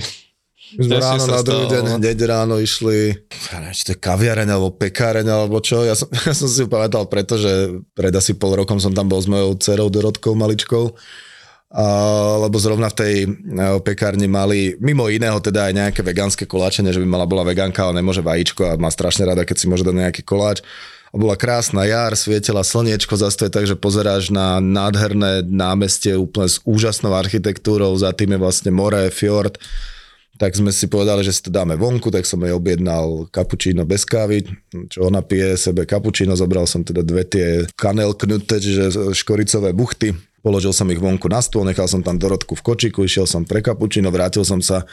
My 0.75 0.83
sme 0.91 0.97
ráno 0.97 1.25
na 1.29 1.43
druhý 1.45 1.67
deň, 1.71 1.85
no. 1.87 1.95
hneď 2.01 2.19
ráno 2.25 2.57
išli, 2.59 3.15
neviem, 3.53 3.75
či 3.77 3.83
to 3.85 3.93
je 3.95 3.99
kaviareň 4.01 4.49
alebo 4.49 4.75
pekáreň 4.75 5.27
alebo 5.29 5.61
čo. 5.61 5.85
Ja 5.85 5.95
som, 5.95 6.09
ja 6.27 6.35
som 6.35 6.49
si 6.49 6.65
pamätal, 6.67 7.07
pretože 7.07 7.79
pred 7.93 8.11
asi 8.11 8.35
pol 8.35 8.59
rokom 8.59 8.81
som 8.81 8.91
tam 8.91 9.07
bol 9.07 9.21
s 9.21 9.29
mojou 9.29 9.55
dcerou 9.61 9.93
Dorotkou 9.93 10.35
maličkou. 10.35 10.97
A, 11.75 11.87
lebo 12.47 12.55
zrovna 12.63 12.87
v 12.87 12.97
tej 12.97 13.15
e, 13.27 13.29
pekárni 13.83 14.31
mali, 14.31 14.79
mimo 14.79 15.11
iného 15.11 15.43
teda 15.43 15.67
aj 15.67 15.73
nejaké 15.75 16.01
vegánske 16.07 16.47
koláčenie, 16.47 16.95
že 16.95 17.03
by 17.03 17.07
mala 17.07 17.27
bola 17.27 17.43
vegánka, 17.43 17.83
ale 17.83 17.99
nemôže 17.99 18.23
vajíčko 18.23 18.63
a 18.63 18.79
má 18.79 18.95
strašne 18.95 19.27
rada, 19.27 19.43
keď 19.43 19.57
si 19.59 19.67
môže 19.67 19.83
dať 19.83 19.91
nejaký 19.91 20.23
koláč. 20.23 20.63
Bola 21.15 21.39
krásna 21.39 21.87
jar, 21.87 22.11
svietila 22.19 22.67
slniečko, 22.67 23.15
zase 23.15 23.39
to 23.39 23.45
je 23.47 23.55
tak, 23.55 23.67
že 23.71 23.79
pozeráš 23.79 24.35
na 24.35 24.59
nádherné 24.59 25.47
námestie 25.47 26.19
úplne 26.19 26.51
s 26.51 26.59
úžasnou 26.67 27.15
architektúrou, 27.15 27.95
za 27.95 28.11
tým 28.11 28.35
je 28.35 28.43
vlastne 28.43 28.71
more, 28.75 28.99
fjord. 29.15 29.55
Tak 30.43 30.59
sme 30.59 30.75
si 30.75 30.91
povedali, 30.91 31.23
že 31.23 31.31
si 31.31 31.47
to 31.47 31.55
dáme 31.55 31.79
vonku, 31.79 32.11
tak 32.11 32.27
som 32.27 32.43
jej 32.43 32.51
objednal 32.51 33.31
kapučíno 33.31 33.87
bez 33.87 34.03
kávy, 34.03 34.43
čo 34.91 35.07
ona 35.07 35.23
pije 35.23 35.55
sebe 35.55 35.87
kapučíno, 35.87 36.35
zobral 36.35 36.67
som 36.67 36.83
teda 36.83 37.07
dve 37.07 37.23
tie 37.23 37.63
kanel 37.79 38.19
knuté, 38.19 38.59
čiže 38.59 39.15
škoricové 39.15 39.71
buchty, 39.71 40.11
položil 40.45 40.77
som 40.77 40.85
ich 40.93 41.01
vonku 41.01 41.25
na 41.33 41.41
stôl, 41.41 41.65
nechal 41.65 41.89
som 41.89 42.05
tam 42.05 42.21
Dorotku 42.21 42.53
v 42.53 42.61
kočiku, 42.61 43.09
išiel 43.09 43.25
som 43.25 43.49
pre 43.49 43.65
kapučino, 43.65 44.13
vrátil 44.13 44.45
som 44.45 44.61
sa, 44.61 44.85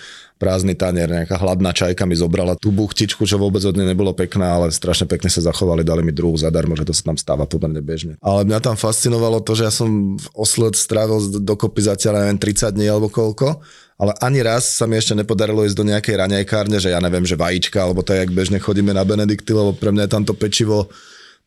prázdny 0.42 0.74
tanier, 0.74 1.06
nejaká 1.06 1.38
hladná 1.38 1.70
čajka 1.70 2.08
mi 2.10 2.18
zobrala 2.18 2.58
tú 2.58 2.74
buchtičku, 2.74 3.30
čo 3.30 3.38
vôbec 3.38 3.62
od 3.62 3.78
nej 3.78 3.94
nebolo 3.94 4.10
pekná, 4.16 4.58
ale 4.58 4.74
strašne 4.74 5.06
pekne 5.06 5.30
sa 5.30 5.46
zachovali, 5.46 5.86
dali 5.86 6.02
mi 6.02 6.10
druhú 6.10 6.34
zadarmo, 6.34 6.74
že 6.74 6.90
to 6.90 6.98
sa 6.98 7.14
tam 7.14 7.18
stáva 7.20 7.46
pomerne 7.46 7.78
bežne. 7.84 8.18
Ale 8.24 8.48
mňa 8.50 8.60
tam 8.64 8.74
fascinovalo 8.74 9.46
to, 9.46 9.54
že 9.54 9.70
ja 9.70 9.74
som 9.76 10.18
v 10.18 10.28
Osled 10.34 10.74
strávil 10.74 11.44
dokopy 11.46 11.86
zatiaľ, 11.86 12.26
neviem, 12.26 12.42
30 12.42 12.74
dní 12.74 12.90
alebo 12.90 13.14
koľko, 13.14 13.62
ale 14.02 14.18
ani 14.18 14.42
raz 14.42 14.66
sa 14.66 14.90
mi 14.90 14.98
ešte 14.98 15.14
nepodarilo 15.14 15.62
ísť 15.62 15.78
do 15.78 15.86
nejakej 15.86 16.16
raňajkárne, 16.26 16.82
že 16.82 16.90
ja 16.90 16.98
neviem, 16.98 17.22
že 17.22 17.38
vajíčka, 17.38 17.78
alebo 17.78 18.02
tak, 18.02 18.26
jak 18.26 18.34
bežne 18.34 18.58
chodíme 18.58 18.98
na 18.98 19.06
Benedikty, 19.06 19.54
lebo 19.54 19.78
pre 19.78 19.94
mňa 19.94 20.10
je 20.10 20.14
tamto 20.18 20.34
pečivo 20.34 20.90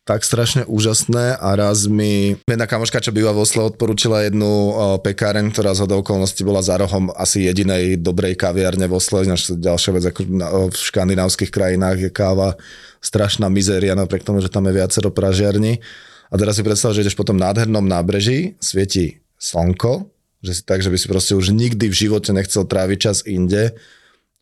tak 0.05 0.21
strašne 0.21 0.69
úžasné 0.69 1.33
a 1.33 1.57
raz 1.57 1.89
mi 1.89 2.37
jedna 2.45 2.69
kamoška, 2.69 3.01
čo 3.01 3.09
býva 3.09 3.33
v 3.33 3.41
Osle, 3.41 3.65
odporúčila 3.65 4.21
jednu 4.21 4.77
pekáreň, 5.01 5.49
ktorá 5.49 5.73
z 5.73 5.89
okolností 5.89 6.45
bola 6.45 6.61
za 6.61 6.77
rohom 6.77 7.09
asi 7.17 7.49
jedinej 7.49 7.97
dobrej 7.97 8.37
kaviarne 8.37 8.85
v 8.85 9.01
Osle, 9.01 9.25
ináč 9.25 9.49
ďalšia 9.49 9.91
vec, 9.97 10.05
ako 10.05 10.21
v 10.69 10.75
škandinávskych 10.77 11.49
krajinách 11.49 12.05
je 12.05 12.11
káva 12.13 12.53
strašná 13.01 13.49
mizéria, 13.49 13.97
napriek 13.97 14.21
tomu, 14.21 14.45
že 14.45 14.53
tam 14.53 14.69
je 14.69 14.77
viacero 14.77 15.09
pražiarní. 15.09 15.81
A 16.29 16.37
teraz 16.37 16.57
si 16.57 16.61
predstav, 16.61 16.93
že 16.93 17.01
ideš 17.01 17.17
po 17.17 17.25
tom 17.25 17.41
nádhernom 17.41 17.85
nábreží, 17.85 18.61
svieti 18.61 19.25
slnko, 19.41 20.05
že 20.45 20.53
si 20.53 20.61
tak, 20.61 20.85
že 20.85 20.93
by 20.93 20.97
si 21.01 21.09
proste 21.09 21.33
už 21.33 21.49
nikdy 21.49 21.89
v 21.89 21.97
živote 22.05 22.29
nechcel 22.29 22.61
tráviť 22.69 22.97
čas 23.01 23.25
inde. 23.25 23.73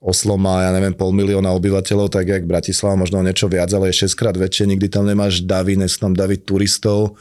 Oslo 0.04 0.36
má, 0.36 0.68
ja 0.68 0.76
neviem, 0.76 0.92
pol 0.92 1.16
milióna 1.16 1.56
obyvateľov, 1.56 2.12
tak 2.12 2.28
jak 2.28 2.44
Bratislava, 2.44 3.00
možno 3.00 3.24
niečo 3.24 3.48
viac, 3.48 3.72
ale 3.72 3.88
je 3.88 4.04
6 4.04 4.20
krát 4.20 4.36
väčšie, 4.36 4.68
nikdy 4.76 4.92
tam 4.92 5.08
nemáš 5.08 5.48
davy, 5.48 5.80
nie 5.80 5.88
sú 5.88 6.04
tam 6.04 6.12
davy 6.12 6.44
turistov, 6.44 7.16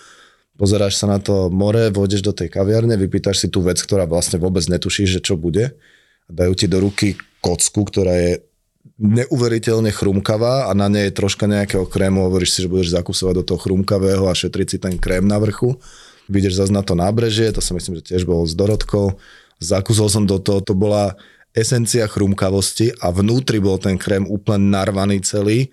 pozeráš 0.59 0.99
sa 0.99 1.07
na 1.07 1.23
to 1.23 1.47
more, 1.47 1.95
vôjdeš 1.95 2.27
do 2.27 2.35
tej 2.35 2.51
kaviarne, 2.51 2.99
vypýtaš 2.99 3.47
si 3.47 3.49
tú 3.49 3.63
vec, 3.63 3.79
ktorá 3.79 4.03
vlastne 4.11 4.43
vôbec 4.43 4.67
netušíš, 4.67 5.19
že 5.19 5.21
čo 5.23 5.39
bude 5.39 5.79
dajú 6.33 6.53
ti 6.57 6.67
do 6.67 6.81
ruky 6.81 7.21
kocku, 7.45 7.85
ktorá 7.85 8.15
je 8.17 8.33
neuveriteľne 8.99 9.91
chrumkavá 9.91 10.71
a 10.71 10.73
na 10.75 10.87
nej 10.87 11.11
je 11.11 11.19
troška 11.19 11.47
nejakého 11.47 11.87
krému, 11.87 12.27
hovoríš 12.27 12.55
si, 12.55 12.59
že 12.67 12.73
budeš 12.73 12.95
zakusovať 12.95 13.35
do 13.43 13.45
toho 13.47 13.59
chrumkavého 13.59 14.27
a 14.27 14.35
šetriť 14.35 14.67
si 14.67 14.79
ten 14.79 14.95
krém 14.99 15.27
na 15.27 15.39
vrchu. 15.39 15.79
Vidíš 16.31 16.59
zase 16.59 16.73
na 16.75 16.87
to 16.87 16.95
nábrežie, 16.95 17.51
to 17.51 17.63
som 17.63 17.75
myslím, 17.79 17.99
že 17.99 18.15
tiež 18.15 18.23
bol 18.27 18.47
s 18.47 18.55
Dorotkou. 18.55 19.19
Zakusol 19.59 20.09
som 20.11 20.25
do 20.27 20.39
toho, 20.39 20.63
to 20.63 20.75
bola 20.75 21.19
esencia 21.53 22.09
chrumkavosti 22.09 22.97
a 23.01 23.13
vnútri 23.13 23.61
bol 23.61 23.77
ten 23.77 24.01
krém 24.01 24.25
úplne 24.29 24.73
narvaný 24.73 25.21
celý. 25.25 25.73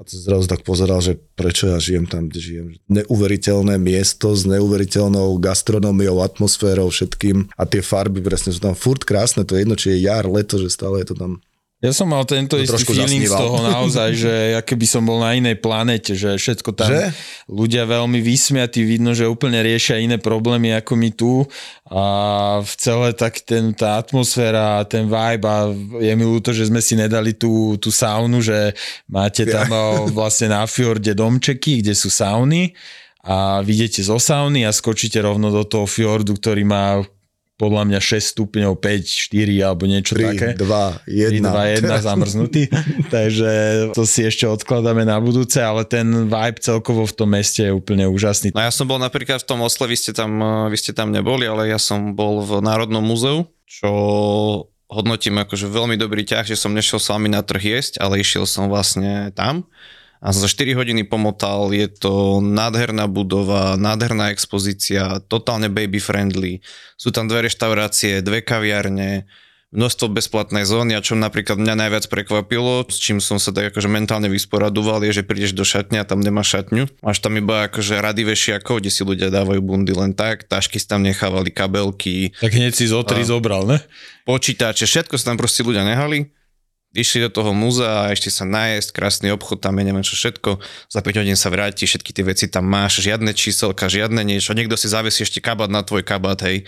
A 0.00 0.04
to 0.04 0.16
zrazu 0.16 0.48
tak 0.48 0.64
pozeral, 0.64 1.04
že 1.04 1.20
prečo 1.36 1.68
ja 1.68 1.76
žijem 1.76 2.08
tam, 2.08 2.32
kde 2.32 2.40
žijem. 2.40 2.66
Neuveriteľné 2.88 3.76
miesto 3.76 4.32
s 4.32 4.48
neuveriteľnou 4.48 5.36
gastronómiou, 5.36 6.24
atmosférou, 6.24 6.88
všetkým. 6.88 7.52
A 7.52 7.68
tie 7.68 7.84
farby 7.84 8.24
presne 8.24 8.56
sú 8.56 8.64
tam 8.64 8.72
furt 8.72 9.04
krásne, 9.04 9.44
to 9.44 9.60
je 9.60 9.68
jedno, 9.68 9.76
či 9.76 9.92
je 9.92 10.08
jar, 10.08 10.24
leto, 10.24 10.56
že 10.56 10.72
stále 10.72 11.04
je 11.04 11.12
to 11.12 11.16
tam 11.20 11.44
Ja 11.80 11.96
som 11.96 12.12
mal 12.12 12.28
tento 12.28 12.56
To 12.56 12.60
istý 12.60 12.84
feeling 12.84 13.24
z 13.24 13.32
zasníval. 13.32 13.40
toho 13.40 13.58
naozaj, 13.64 14.08
že 14.12 14.32
aké 14.60 14.76
by 14.76 14.84
som 14.84 15.00
bol 15.00 15.16
na 15.16 15.32
inej 15.32 15.64
planete, 15.64 16.12
že 16.12 16.36
všetko 16.36 16.76
tam 16.76 16.92
Že? 16.92 17.02
ľudia 17.48 17.88
veľmi 17.88 18.20
vysmiatí, 18.20 18.84
vidno, 18.84 19.16
že 19.16 19.24
úplne 19.24 19.64
riešia 19.64 19.96
iné 19.96 20.20
problémy 20.20 20.76
ako 20.76 20.92
my 20.92 21.10
tu 21.16 21.48
a 21.88 22.04
v 22.60 22.72
celé 22.76 23.16
tak 23.16 23.40
ten, 23.48 23.72
tá 23.72 23.96
atmosféra, 23.96 24.84
ten 24.84 25.08
vibe 25.08 25.44
a 25.48 25.72
je 26.04 26.12
mi 26.12 26.24
ľúto, 26.28 26.52
že 26.52 26.68
sme 26.68 26.84
si 26.84 27.00
nedali 27.00 27.32
tú, 27.32 27.80
tú 27.80 27.88
saunu, 27.88 28.44
že 28.44 28.76
máte 29.08 29.48
tam 29.48 29.72
o, 29.72 29.84
vlastne 30.12 30.52
na 30.52 30.68
fjorde 30.68 31.16
domčeky, 31.16 31.80
kde 31.80 31.96
sú 31.96 32.12
sauny 32.12 32.76
a 33.24 33.64
vidíte 33.64 34.04
zo 34.04 34.20
sauny 34.20 34.68
a 34.68 34.72
skočíte 34.72 35.16
rovno 35.20 35.48
do 35.48 35.64
toho 35.64 35.88
fjordu, 35.88 36.36
ktorý 36.36 36.60
má 36.64 37.00
podľa 37.60 37.92
mňa 37.92 38.00
6 38.00 38.32
stupňov, 38.32 38.72
5, 38.80 39.36
4 39.36 39.60
alebo 39.68 39.84
niečo 39.84 40.16
3, 40.16 40.24
také. 40.32 40.48
2, 40.56 41.04
3, 41.04 41.44
1. 41.44 41.44
2, 41.44 41.84
1 41.84 42.08
zamrznutý, 42.08 42.62
takže 43.14 43.50
to 43.92 44.08
si 44.08 44.24
ešte 44.24 44.48
odkladáme 44.48 45.04
na 45.04 45.20
budúce, 45.20 45.60
ale 45.60 45.84
ten 45.84 46.24
vibe 46.24 46.60
celkovo 46.64 47.04
v 47.04 47.12
tom 47.12 47.36
meste 47.36 47.68
je 47.68 47.76
úplne 47.76 48.08
úžasný. 48.08 48.56
No 48.56 48.64
ja 48.64 48.72
som 48.72 48.88
bol 48.88 48.96
napríklad 48.96 49.44
v 49.44 49.48
tom 49.52 49.60
Osle, 49.60 49.84
vy 49.92 49.96
ste 50.00 50.16
tam, 50.16 50.40
eh, 50.40 50.72
vy 50.72 50.76
ste 50.80 50.96
tam 50.96 51.12
neboli, 51.12 51.44
ale 51.44 51.68
ja 51.68 51.76
som 51.76 52.16
bol 52.16 52.40
v 52.40 52.64
Národnom 52.64 53.04
múzeu, 53.04 53.44
čo 53.68 53.92
hodnotím 54.90 55.38
akože 55.38 55.68
veľmi 55.68 56.00
dobrý 56.00 56.24
ťah, 56.24 56.48
že 56.48 56.56
som 56.56 56.72
nešiel 56.72 56.98
s 56.98 57.12
vami 57.12 57.28
na 57.28 57.44
trh 57.44 57.60
jesť, 57.60 58.00
ale 58.00 58.24
išiel 58.24 58.48
som 58.48 58.72
vlastne 58.72 59.30
tam 59.36 59.68
a 60.20 60.36
za 60.36 60.46
4 60.46 60.76
hodiny 60.76 61.08
pomotal, 61.08 61.72
je 61.72 61.88
to 61.88 62.44
nádherná 62.44 63.08
budova, 63.08 63.80
nádherná 63.80 64.28
expozícia, 64.30 65.24
totálne 65.24 65.72
baby 65.72 65.96
friendly, 65.96 66.60
sú 67.00 67.08
tam 67.08 67.24
dve 67.24 67.48
reštaurácie, 67.48 68.20
dve 68.20 68.44
kaviarne, 68.44 69.24
množstvo 69.70 70.10
bezplatnej 70.10 70.66
zóny 70.66 70.98
a 70.98 71.00
čo 71.00 71.14
napríklad 71.14 71.54
mňa 71.54 71.74
najviac 71.86 72.04
prekvapilo, 72.10 72.82
s 72.90 72.98
čím 72.98 73.22
som 73.22 73.38
sa 73.38 73.54
tak 73.54 73.70
akože 73.70 73.86
mentálne 73.86 74.26
vysporadoval, 74.26 75.06
je, 75.06 75.22
že 75.22 75.26
prídeš 75.26 75.54
do 75.54 75.62
šatne 75.62 76.02
a 76.02 76.04
tam 76.04 76.18
nemáš 76.18 76.58
šatňu. 76.58 76.90
Máš 77.00 77.22
tam 77.22 77.38
iba 77.38 77.70
akože 77.70 78.02
rady 78.02 78.34
vešiakov, 78.34 78.82
kde 78.82 78.90
si 78.90 79.06
ľudia 79.06 79.30
dávajú 79.30 79.62
bundy 79.62 79.94
len 79.94 80.10
tak, 80.10 80.50
tašky 80.50 80.82
si 80.82 80.90
tam 80.90 81.06
nechávali, 81.06 81.54
kabelky, 81.54 82.34
Tak 82.42 82.50
hneď 82.50 82.74
si 82.74 82.90
zo 82.90 83.06
tri 83.06 83.22
zobral, 83.22 83.62
ne? 83.64 83.78
počítače, 84.26 84.90
všetko 84.90 85.14
sa 85.16 85.32
tam 85.32 85.38
proste 85.38 85.62
ľudia 85.62 85.86
nehali. 85.86 86.34
Išli 86.90 87.26
do 87.26 87.30
toho 87.30 87.54
múzea 87.54 88.06
a 88.06 88.10
ešte 88.10 88.34
sa 88.34 88.42
najesť, 88.42 88.90
krásny 88.90 89.30
obchod, 89.30 89.62
tam 89.62 89.78
je 89.78 89.84
neviem 89.86 90.02
čo 90.02 90.18
všetko. 90.18 90.58
Za 90.90 91.00
5 91.06 91.20
hodín 91.22 91.38
sa 91.38 91.46
vráti, 91.46 91.86
všetky 91.86 92.10
tie 92.10 92.26
veci 92.26 92.50
tam 92.50 92.66
máš, 92.66 92.98
žiadne 92.98 93.30
číselka, 93.30 93.86
žiadne 93.86 94.26
niečo. 94.26 94.58
Niekto 94.58 94.74
si 94.74 94.90
zavesí 94.90 95.22
ešte 95.22 95.38
kabát 95.38 95.70
na 95.70 95.86
tvoj 95.86 96.02
kabát, 96.02 96.42
hej 96.42 96.66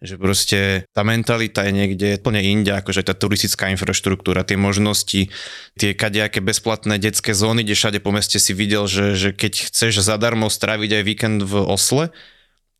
že 0.00 0.16
proste 0.16 0.88
tá 0.96 1.04
mentalita 1.04 1.68
je 1.68 1.72
niekde 1.76 2.08
plne 2.24 2.40
inde, 2.40 2.72
akože 2.72 3.04
tá 3.04 3.12
turistická 3.12 3.68
infraštruktúra, 3.68 4.48
tie 4.48 4.56
možnosti, 4.56 5.28
tie 5.76 5.90
kadejaké 5.92 6.40
bezplatné 6.40 6.96
detské 6.96 7.36
zóny, 7.36 7.68
kde 7.68 7.76
všade 7.76 7.98
po 8.00 8.08
meste 8.08 8.40
si 8.40 8.56
videl, 8.56 8.88
že, 8.88 9.12
že 9.12 9.36
keď 9.36 9.68
chceš 9.68 10.00
zadarmo 10.00 10.48
stráviť 10.48 10.90
aj 11.00 11.02
víkend 11.04 11.40
v 11.44 11.60
Osle, 11.68 12.16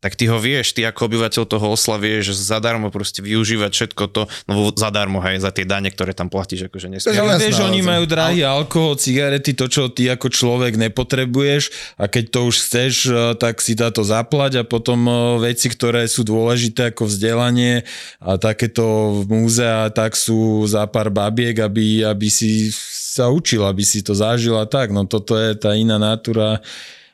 tak 0.01 0.17
ty 0.17 0.25
ho 0.25 0.41
vieš, 0.41 0.73
ty 0.73 0.81
ako 0.81 1.05
obyvateľ 1.05 1.43
toho 1.45 1.77
osla 1.77 2.01
vieš 2.01 2.33
zadarmo 2.33 2.89
proste 2.89 3.21
využívať 3.21 3.71
všetko 3.71 4.03
to, 4.09 4.25
no 4.49 4.73
zadarmo 4.73 5.21
aj 5.21 5.45
za 5.45 5.53
tie 5.53 5.61
dane, 5.61 5.93
ktoré 5.93 6.17
tam 6.17 6.25
platíš, 6.25 6.67
akože 6.67 6.89
nesmieš. 6.89 7.21
Ale 7.21 7.37
vieš, 7.37 7.61
oni 7.61 7.85
majú 7.85 8.09
drahý 8.09 8.41
alkohol, 8.41 8.97
cigarety, 8.97 9.53
to, 9.53 9.69
čo 9.69 9.93
ty 9.93 10.09
ako 10.09 10.33
človek 10.33 10.73
nepotrebuješ 10.81 11.95
a 12.01 12.09
keď 12.09 12.23
to 12.33 12.39
už 12.49 12.55
chceš, 12.57 12.93
eh, 13.07 13.37
tak 13.37 13.61
si 13.61 13.77
táto 13.77 14.01
zaplať 14.01 14.59
a 14.59 14.63
potom 14.65 15.05
eh, 15.05 15.13
veci, 15.53 15.69
ktoré 15.69 16.09
sú 16.09 16.25
dôležité 16.25 16.89
ako 16.89 17.05
vzdelanie 17.05 17.85
a 18.17 18.41
takéto 18.41 19.21
múzea, 19.29 19.93
tak 19.93 20.17
sú 20.17 20.65
za 20.65 20.89
pár 20.89 21.13
babiek, 21.13 21.53
aby, 21.61 22.01
aby 22.01 22.27
si 22.33 22.73
sa 23.11 23.29
učil, 23.29 23.61
aby 23.67 23.85
si 23.85 24.01
to 24.01 24.17
zažil 24.17 24.57
a 24.57 24.65
tak. 24.65 24.89
No 24.89 25.05
toto 25.05 25.37
je 25.37 25.53
tá 25.53 25.77
iná 25.77 26.01
natúra 26.01 26.63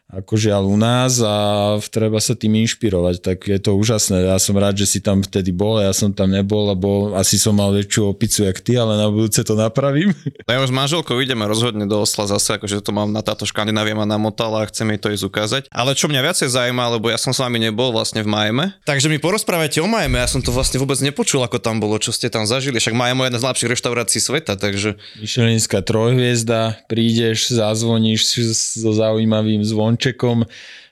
ako 0.08 0.40
žiaľ 0.40 0.64
u 0.72 0.80
nás 0.80 1.20
a 1.20 1.76
treba 1.92 2.24
sa 2.24 2.32
tým 2.32 2.64
inšpirovať, 2.64 3.20
tak 3.20 3.44
je 3.44 3.60
to 3.60 3.76
úžasné. 3.76 4.24
Ja 4.24 4.40
som 4.40 4.56
rád, 4.56 4.80
že 4.80 4.88
si 4.88 5.00
tam 5.04 5.20
vtedy 5.20 5.52
bol, 5.52 5.84
ja 5.84 5.92
som 5.92 6.16
tam 6.16 6.32
nebol, 6.32 6.72
lebo 6.72 7.12
asi 7.12 7.36
som 7.36 7.60
mal 7.60 7.76
väčšiu 7.76 8.16
opicu 8.16 8.48
jak 8.48 8.64
ty, 8.64 8.80
ale 8.80 8.96
na 8.96 9.12
budúce 9.12 9.44
to 9.44 9.60
napravím. 9.60 10.16
No 10.48 10.56
ja 10.56 10.64
už 10.64 10.72
s 10.72 10.80
manželkou 10.80 11.20
ideme 11.20 11.44
rozhodne 11.44 11.84
do 11.84 12.00
Osla 12.00 12.24
zase, 12.24 12.56
akože 12.56 12.80
to 12.80 12.96
mám 12.96 13.12
na 13.12 13.20
táto 13.20 13.44
Škandinávia 13.44 14.00
ma 14.00 14.08
namotala 14.08 14.64
a 14.64 14.70
chcem 14.72 14.88
jej 14.96 15.00
to 15.02 15.12
ísť 15.12 15.26
ukázať. 15.28 15.62
Ale 15.76 15.92
čo 15.92 16.08
mňa 16.08 16.24
viacej 16.24 16.48
zaujíma, 16.56 16.96
lebo 16.96 17.12
ja 17.12 17.20
som 17.20 17.36
s 17.36 17.44
vami 17.44 17.60
nebol 17.60 17.92
vlastne 17.92 18.24
v 18.24 18.32
Majme, 18.32 18.66
takže 18.88 19.12
mi 19.12 19.20
porozprávajte 19.20 19.84
o 19.84 19.88
Majme, 19.92 20.24
ja 20.24 20.30
som 20.32 20.40
to 20.40 20.56
vlastne 20.56 20.80
vôbec 20.80 21.04
nepočul, 21.04 21.44
ako 21.44 21.60
tam 21.60 21.84
bolo, 21.84 22.00
čo 22.00 22.16
ste 22.16 22.32
tam 22.32 22.48
zažili, 22.48 22.80
však 22.80 22.96
Majme 22.96 23.28
je 23.28 23.36
jedna 23.36 23.40
z 23.44 23.44
najlepších 23.44 23.72
reštaurácií 23.76 24.20
sveta, 24.24 24.56
takže... 24.56 24.96
Michelinská 25.20 25.84
trojhviezda, 25.84 26.80
prídeš, 26.88 27.52
zazvoníš 27.52 28.24
so 28.56 28.92
zaujímavým 28.96 29.68
zvon 29.68 29.97
zvončekom, 29.98 30.46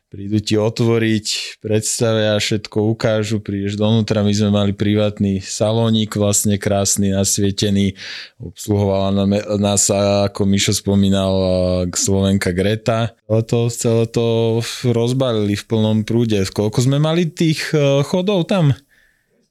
prídu 0.10 0.42
ti 0.42 0.58
otvoriť, 0.58 1.60
predstavia, 1.62 2.42
všetko 2.42 2.90
ukážu, 2.98 3.38
prídeš 3.38 3.78
donútra, 3.78 4.26
my 4.26 4.34
sme 4.34 4.50
mali 4.50 4.72
privátny 4.74 5.46
salónik, 5.46 6.18
vlastne 6.18 6.58
krásny, 6.58 7.14
nasvietený, 7.14 7.94
obsluhovala 8.42 9.30
nás, 9.62 9.94
ako 9.94 10.50
Mišo 10.50 10.74
spomínal, 10.74 11.34
Slovenka 11.94 12.50
Greta. 12.50 13.14
Celé 13.30 13.42
to, 13.46 13.60
celé 13.70 14.06
to 14.10 14.26
rozbalili 14.90 15.54
v 15.54 15.68
plnom 15.70 16.02
prúde. 16.02 16.42
Koľko 16.50 16.82
sme 16.82 16.98
mali 16.98 17.30
tých 17.30 17.78
eh, 17.78 18.02
chodov 18.02 18.50
tam? 18.50 18.74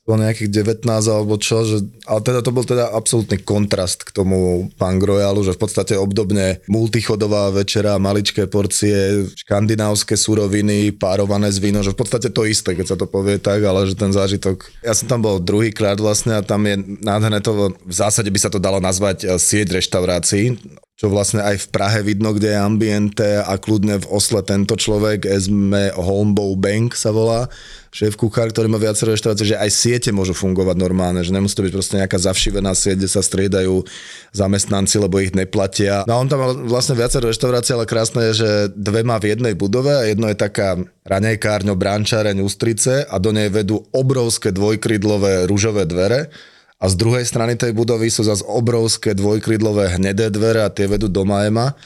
Bolo 0.05 0.21
nejakých 0.21 0.53
19 0.53 0.85
alebo 0.85 1.41
čo, 1.41 1.65
že, 1.65 1.81
ale 2.05 2.21
teda 2.21 2.45
to 2.45 2.53
bol 2.53 2.61
teda 2.61 2.93
absolútny 2.93 3.41
kontrast 3.41 4.05
k 4.05 4.13
tomu 4.13 4.69
Punk 4.77 5.01
Royalu, 5.01 5.49
že 5.49 5.57
v 5.57 5.61
podstate 5.65 5.97
obdobne 5.97 6.61
multichodová 6.69 7.49
večera, 7.49 7.97
maličké 7.97 8.45
porcie, 8.45 9.25
škandinávske 9.33 10.13
suroviny, 10.13 10.93
párované 10.93 11.49
z 11.49 11.59
víno, 11.65 11.81
že 11.81 11.97
v 11.97 12.05
podstate 12.05 12.29
to 12.29 12.45
isté, 12.45 12.77
keď 12.77 12.87
sa 12.93 12.97
to 13.01 13.09
povie 13.09 13.41
tak, 13.41 13.65
ale 13.65 13.89
že 13.89 13.97
ten 13.97 14.13
zážitok, 14.13 14.69
ja 14.85 14.93
som 14.93 15.09
tam 15.09 15.25
bol 15.25 15.41
druhýkrát 15.41 15.97
vlastne 15.97 16.37
a 16.37 16.45
tam 16.45 16.69
je 16.69 16.77
nádherné 17.01 17.41
to, 17.41 17.73
v 17.73 17.95
zásade 17.95 18.29
by 18.29 18.37
sa 18.37 18.53
to 18.53 18.61
dalo 18.61 18.85
nazvať 18.85 19.25
eh, 19.25 19.41
sieť 19.41 19.81
reštaurácií, 19.81 20.61
čo 20.95 21.11
vlastne 21.11 21.43
aj 21.43 21.67
v 21.67 21.71
Prahe 21.75 22.01
vidno, 22.07 22.31
kde 22.31 22.55
je 22.55 22.59
ambiente 22.61 23.29
a 23.43 23.59
kľudne 23.59 23.99
v 23.99 24.11
Osle 24.15 24.47
tento 24.47 24.79
človek, 24.79 25.27
Esme 25.27 25.91
Holmbow 25.91 26.55
Bank 26.55 26.95
sa 26.95 27.11
volá, 27.11 27.51
šéf 27.95 28.19
kuchár, 28.19 28.51
ktorý 28.51 28.67
má 28.67 28.83
viacero 28.83 29.15
reštaurácií, 29.15 29.55
že 29.55 29.61
aj 29.63 29.71
siete 29.71 30.11
môžu 30.11 30.35
fungovať 30.35 30.75
normálne, 30.75 31.23
že 31.23 31.31
nemusí 31.31 31.55
to 31.55 31.63
byť 31.63 31.73
proste 31.79 31.95
nejaká 32.03 32.19
zavšivená 32.19 32.75
sieť, 32.75 32.99
kde 32.99 33.11
sa 33.15 33.23
striedajú 33.23 33.87
zamestnanci, 34.35 34.99
lebo 34.99 35.23
ich 35.23 35.31
neplatia. 35.31 36.03
No 36.11 36.19
a 36.19 36.21
on 36.21 36.27
tam 36.27 36.43
mal 36.43 36.59
vlastne 36.67 36.99
viacero 36.99 37.31
reštaurácií, 37.31 37.79
ale 37.79 37.87
krásne 37.87 38.35
je, 38.35 38.43
že 38.43 38.51
dve 38.75 39.07
má 39.07 39.23
v 39.23 39.39
jednej 39.39 39.55
budove 39.55 39.95
a 39.95 40.11
jedno 40.11 40.27
je 40.27 40.35
taká 40.35 40.75
ranejkárňo, 41.07 41.79
brančáreň, 41.79 42.43
ústrice 42.43 43.07
a 43.07 43.17
do 43.23 43.31
nej 43.31 43.47
vedú 43.47 43.87
obrovské 43.95 44.51
dvojkrydlové 44.51 45.47
rúžové 45.47 45.87
dvere 45.87 46.35
a 46.83 46.91
z 46.91 46.99
druhej 46.99 47.23
strany 47.23 47.55
tej 47.55 47.71
budovy 47.71 48.11
sú 48.11 48.27
zase 48.27 48.43
obrovské 48.43 49.15
dvojkrydlové 49.15 49.95
hnedé 49.97 50.35
dvere 50.35 50.67
a 50.67 50.69
tie 50.69 50.91
vedú 50.91 51.07
do 51.07 51.23
Majema. 51.23 51.79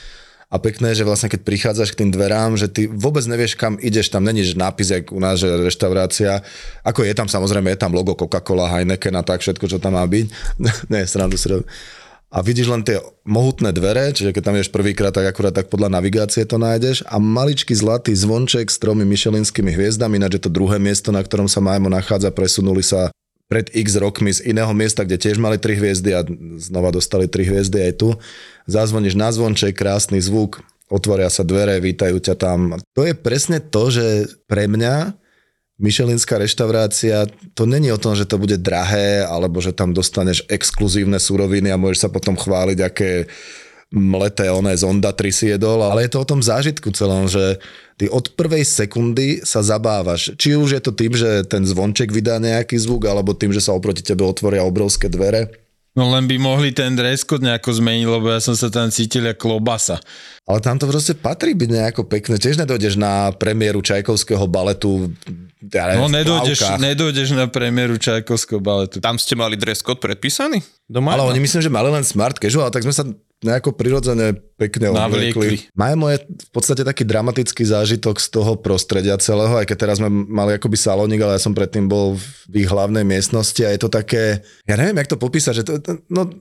A 0.48 0.56
pekné, 0.56 0.96
že 0.96 1.04
vlastne 1.04 1.28
keď 1.28 1.44
prichádzaš 1.44 1.92
k 1.92 2.04
tým 2.04 2.10
dverám, 2.10 2.56
že 2.56 2.72
ty 2.72 2.88
vôbec 2.88 3.20
nevieš, 3.28 3.52
kam 3.52 3.76
ideš, 3.76 4.08
tam 4.08 4.24
není 4.24 4.40
nápis, 4.56 4.88
jak 4.88 5.12
u 5.12 5.20
nás, 5.20 5.36
že 5.36 5.48
reštaurácia. 5.60 6.40
Ako 6.88 7.04
je 7.04 7.12
tam 7.12 7.28
samozrejme, 7.28 7.68
je 7.76 7.80
tam 7.84 7.92
logo 7.92 8.16
Coca-Cola, 8.16 8.72
Heineken 8.72 9.12
a 9.20 9.22
tak, 9.22 9.44
všetko, 9.44 9.68
čo 9.68 9.76
tam 9.76 10.00
má 10.00 10.04
byť. 10.08 10.26
Nie, 10.92 11.04
srandu 11.04 11.36
si 11.36 11.52
a 12.28 12.44
vidíš 12.44 12.68
len 12.68 12.84
tie 12.84 13.00
mohutné 13.24 13.72
dvere, 13.72 14.12
čiže 14.12 14.36
keď 14.36 14.42
tam 14.44 14.56
ješ 14.60 14.68
prvýkrát, 14.68 15.16
tak 15.16 15.32
akurát 15.32 15.56
tak 15.56 15.72
podľa 15.72 15.88
navigácie 15.96 16.44
to 16.44 16.60
nájdeš 16.60 17.00
a 17.08 17.16
maličký 17.16 17.72
zlatý 17.72 18.12
zvonček 18.12 18.68
s 18.68 18.76
tromi 18.76 19.08
myšelinskými 19.08 19.72
hviezdami, 19.72 20.20
ináč 20.20 20.36
je 20.36 20.42
to 20.44 20.52
druhé 20.52 20.76
miesto, 20.76 21.08
na 21.08 21.24
ktorom 21.24 21.48
sa 21.48 21.64
Majmo 21.64 21.88
nachádza, 21.88 22.28
presunuli 22.28 22.84
sa 22.84 23.08
pred 23.48 23.72
x 23.72 23.96
rokmi 23.96 24.30
z 24.30 24.52
iného 24.52 24.70
miesta, 24.76 25.02
kde 25.08 25.16
tiež 25.16 25.40
mali 25.40 25.56
tri 25.56 25.74
hviezdy 25.74 26.10
a 26.12 26.20
znova 26.60 26.92
dostali 26.92 27.24
tri 27.24 27.48
hviezdy 27.48 27.90
aj 27.90 27.92
tu. 27.96 28.08
Zazvoníš 28.68 29.16
na 29.16 29.32
zvonček, 29.32 29.72
krásny 29.72 30.20
zvuk, 30.20 30.60
otvoria 30.92 31.32
sa 31.32 31.42
dvere, 31.42 31.80
vítajú 31.80 32.20
ťa 32.20 32.34
tam. 32.36 32.76
To 32.92 33.08
je 33.08 33.16
presne 33.16 33.64
to, 33.64 33.88
že 33.88 34.28
pre 34.44 34.68
mňa 34.68 35.16
Michelinská 35.78 36.42
reštaurácia, 36.42 37.30
to 37.54 37.62
není 37.62 37.94
o 37.94 38.02
tom, 38.02 38.18
že 38.18 38.26
to 38.26 38.34
bude 38.34 38.58
drahé, 38.58 39.22
alebo 39.22 39.62
že 39.62 39.70
tam 39.70 39.94
dostaneš 39.94 40.42
exkluzívne 40.50 41.22
suroviny 41.22 41.70
a 41.70 41.78
môžeš 41.78 42.02
sa 42.02 42.10
potom 42.10 42.34
chváliť, 42.34 42.78
aké 42.82 43.30
mleté 43.88 44.52
oné 44.52 44.76
zonda 44.76 45.16
tri 45.16 45.32
si 45.32 45.48
jedol, 45.48 45.80
ale 45.80 46.04
je 46.04 46.12
to 46.12 46.20
o 46.20 46.28
tom 46.28 46.44
zážitku 46.44 46.92
celom, 46.92 47.24
že 47.24 47.56
ty 47.96 48.04
od 48.08 48.36
prvej 48.36 48.64
sekundy 48.64 49.40
sa 49.40 49.64
zabávaš. 49.64 50.36
Či 50.36 50.60
už 50.60 50.76
je 50.76 50.82
to 50.84 50.92
tým, 50.92 51.16
že 51.16 51.48
ten 51.48 51.64
zvonček 51.64 52.12
vydá 52.12 52.36
nejaký 52.36 52.76
zvuk, 52.76 53.08
alebo 53.08 53.32
tým, 53.32 53.52
že 53.56 53.64
sa 53.64 53.72
oproti 53.72 54.04
tebe 54.04 54.28
otvoria 54.28 54.60
obrovské 54.60 55.08
dvere. 55.08 55.48
No 55.96 56.14
len 56.14 56.30
by 56.30 56.38
mohli 56.38 56.70
ten 56.70 56.94
dress 56.94 57.26
code 57.26 57.42
nejako 57.42 57.74
zmeniť, 57.74 58.06
lebo 58.06 58.30
ja 58.30 58.38
som 58.38 58.54
sa 58.54 58.70
tam 58.70 58.86
cítil 58.86 59.26
ako 59.26 59.58
klobasa. 59.58 59.98
Ale 60.46 60.62
tam 60.62 60.78
to 60.78 60.86
proste 60.86 61.18
patrí 61.18 61.58
byť 61.58 61.70
nejako 61.74 62.06
pekné. 62.06 62.38
Tiež 62.38 62.54
nedojdeš 62.54 62.94
na 62.94 63.34
premiéru 63.34 63.82
Čajkovského 63.82 64.46
baletu. 64.46 65.10
Ja 65.58 65.90
neviem, 65.90 66.06
no 66.06 66.06
nedojdeš, 66.06 66.78
nedojdeš 66.78 67.34
na 67.34 67.50
premiéru 67.50 67.98
Čajkovského 67.98 68.62
baletu. 68.62 69.02
Tam 69.02 69.18
ste 69.18 69.34
mali 69.34 69.58
dress 69.58 69.82
code 69.82 69.98
predpísaný? 69.98 70.62
Doma? 70.86 71.18
Ale 71.18 71.26
oni 71.34 71.42
myslím, 71.42 71.66
že 71.66 71.72
mali 71.72 71.90
len 71.90 72.06
smart 72.06 72.38
casual, 72.38 72.70
tak 72.70 72.86
sme 72.86 72.94
sa 72.94 73.02
nejako 73.38 73.70
prirodzene 73.70 74.34
pekne 74.58 74.90
obliekli. 74.90 75.70
Majú 75.78 76.10
je 76.10 76.18
v 76.26 76.50
podstate 76.50 76.82
taký 76.82 77.06
dramatický 77.06 77.62
zážitok 77.62 78.18
z 78.18 78.28
toho 78.34 78.58
prostredia 78.58 79.14
celého, 79.22 79.54
aj 79.54 79.66
keď 79.70 79.76
teraz 79.78 79.96
sme 80.02 80.10
mali 80.10 80.58
akoby 80.58 80.74
salónik, 80.74 81.22
ale 81.22 81.38
ja 81.38 81.42
som 81.42 81.54
predtým 81.54 81.86
bol 81.86 82.18
v 82.50 82.66
ich 82.66 82.68
hlavnej 82.68 83.06
miestnosti 83.06 83.62
a 83.62 83.70
je 83.70 83.80
to 83.80 83.90
také, 83.90 84.42
ja 84.66 84.74
neviem, 84.74 84.98
jak 84.98 85.10
to 85.14 85.22
popísať, 85.22 85.54
že 85.54 85.64
to, 85.64 85.72
no, 86.10 86.34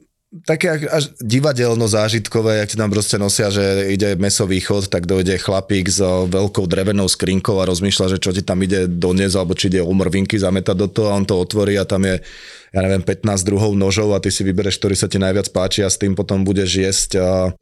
také 0.43 0.89
až 0.91 1.15
divadelno 1.23 1.87
zážitkové, 1.87 2.59
jak 2.59 2.69
ti 2.73 2.77
tam 2.77 2.91
proste 2.91 3.15
nosia, 3.15 3.47
že 3.47 3.93
ide 3.93 4.19
mesový 4.19 4.59
chod, 4.59 4.91
tak 4.91 5.07
dojde 5.07 5.39
chlapík 5.39 5.87
s 5.87 6.03
veľkou 6.03 6.67
drevenou 6.67 7.07
skrinkou 7.07 7.63
a 7.63 7.67
rozmýšľa, 7.69 8.17
že 8.17 8.21
čo 8.21 8.35
ti 8.35 8.43
tam 8.43 8.59
ide 8.59 8.91
doniesť, 8.91 9.35
alebo 9.39 9.55
či 9.55 9.71
ide 9.71 9.79
umrvinky 9.79 10.35
zametať 10.35 10.75
do 10.75 10.87
toho 10.91 11.13
a 11.13 11.17
on 11.17 11.23
to 11.23 11.39
otvorí 11.39 11.79
a 11.79 11.87
tam 11.87 12.03
je 12.03 12.19
ja 12.75 12.79
neviem, 12.83 13.03
15 13.03 13.47
druhov 13.47 13.73
nožov 13.77 14.11
a 14.11 14.19
ty 14.19 14.27
si 14.31 14.43
vybereš, 14.43 14.79
ktorý 14.79 14.95
sa 14.97 15.07
ti 15.07 15.15
najviac 15.17 15.51
páči 15.55 15.83
a 15.83 15.89
s 15.89 15.99
tým 15.99 16.15
potom 16.15 16.43
budeš 16.43 16.71
jesť 16.83 17.09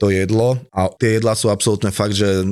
to 0.02 0.08
jedlo. 0.10 0.58
A 0.74 0.90
tie 0.98 1.22
jedlá 1.22 1.38
sú 1.38 1.54
absolútne 1.54 1.94
fakt, 1.94 2.18
že 2.18 2.46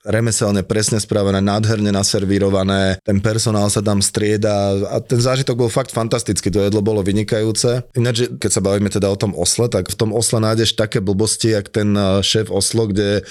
remeselne 0.00 0.64
presne 0.64 0.96
spravené, 0.96 1.44
nádherne 1.44 1.92
naservírované, 1.92 2.96
ten 3.04 3.20
personál 3.20 3.68
sa 3.68 3.84
tam 3.84 4.00
strieda 4.00 4.72
a 4.88 4.96
ten 4.96 5.20
zážitok 5.20 5.60
bol 5.60 5.68
fakt 5.68 5.92
fantastický, 5.92 6.48
to 6.48 6.64
jedlo 6.64 6.80
bolo 6.80 7.04
vynikajúce. 7.04 7.84
Ináč, 7.92 8.32
keď 8.40 8.50
sa 8.50 8.64
bavíme 8.64 8.88
teda 8.88 9.12
o 9.12 9.20
tom 9.20 9.36
osle, 9.36 9.68
tak 9.68 9.92
v 9.92 9.98
tom 10.00 10.16
osle 10.16 10.40
nájdeš 10.40 10.72
také 10.72 11.04
blbosti, 11.04 11.52
jak 11.52 11.68
ten 11.68 11.92
šéf 12.24 12.48
oslo, 12.48 12.88
kde 12.88 13.28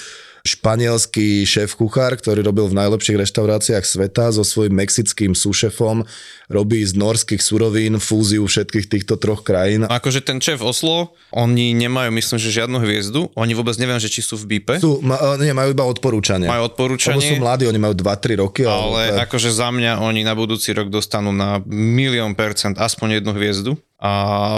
španielský 0.50 1.42
šéf 1.42 1.74
kuchár, 1.74 2.14
ktorý 2.14 2.42
robil 2.42 2.66
v 2.66 2.78
najlepších 2.78 3.18
reštauráciách 3.18 3.82
sveta 3.82 4.30
so 4.30 4.42
svojím 4.42 4.74
mexickým 4.76 5.32
súšefom, 5.32 6.02
robí 6.46 6.82
z 6.82 6.94
norských 6.94 7.38
surovín 7.38 7.96
fúziu 7.96 8.42
všetkých 8.42 8.86
týchto 8.86 9.14
troch 9.14 9.40
krajín. 9.40 9.86
Akože 9.86 10.18
ten 10.20 10.38
šéf 10.38 10.58
Oslo, 10.60 11.14
oni 11.30 11.70
nemajú, 11.72 12.10
myslím, 12.10 12.38
že 12.38 12.50
žiadnu 12.52 12.78
hviezdu, 12.80 13.30
oni 13.32 13.52
vôbec 13.52 13.78
neviem, 13.78 13.96
že 13.96 14.08
či 14.08 14.20
sú 14.20 14.34
v 14.34 14.58
BIPe, 14.58 14.78
Sú, 14.78 14.98
ma, 15.00 15.16
nie, 15.38 15.52
majú 15.52 15.70
iba 15.70 15.84
odporúčania. 15.84 16.46
majú 16.46 16.66
Lebo 16.66 16.66
sú 16.66 16.72
odporúčanie, 16.74 17.38
mladí, 17.38 17.64
oni 17.64 17.78
majú 17.78 17.94
2-3 17.94 18.34
roky. 18.36 18.66
ale 18.66 19.00
je- 19.06 19.22
akože 19.22 19.50
za 19.50 19.70
mňa 19.70 20.00
oni 20.00 20.20
na 20.22 20.34
budúci 20.34 20.74
rok 20.74 20.88
dostanú 20.88 21.30
na 21.30 21.62
milión 21.66 22.34
percent 22.34 22.74
aspoň 22.76 23.22
jednu 23.22 23.32
hviezdu. 23.32 23.72
A 24.00 24.12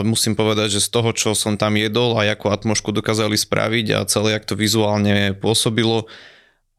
musím 0.06 0.38
povedať, 0.38 0.78
že 0.78 0.86
z 0.86 0.88
toho, 0.94 1.10
čo 1.10 1.34
som 1.34 1.58
tam 1.58 1.74
jedol 1.74 2.14
a 2.14 2.22
akú 2.30 2.46
atmošku 2.46 2.94
dokázali 2.94 3.34
spraviť 3.34 3.86
a 3.98 4.06
celé, 4.06 4.38
jak 4.38 4.46
to 4.46 4.54
vizuálne 4.54 5.34
pôsobilo, 5.34 6.06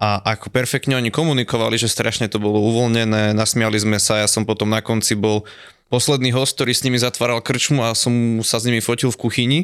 a 0.03 0.35
ako 0.35 0.51
perfektne 0.51 0.99
oni 0.99 1.15
komunikovali, 1.15 1.79
že 1.79 1.87
strašne 1.87 2.27
to 2.27 2.35
bolo 2.35 2.59
uvoľnené, 2.59 3.31
nasmiali 3.31 3.79
sme 3.79 4.03
sa, 4.03 4.19
ja 4.19 4.27
som 4.27 4.43
potom 4.43 4.67
na 4.67 4.83
konci 4.83 5.15
bol 5.15 5.47
posledný 5.93 6.33
host, 6.33 6.57
ktorý 6.57 6.73
s 6.73 6.81
nimi 6.81 6.97
zatváral 6.97 7.37
krčmu 7.37 7.85
a 7.85 7.93
som 7.93 8.41
sa 8.41 8.57
s 8.57 8.65
nimi 8.65 8.81
fotil 8.81 9.13
v 9.13 9.21
kuchyni 9.21 9.59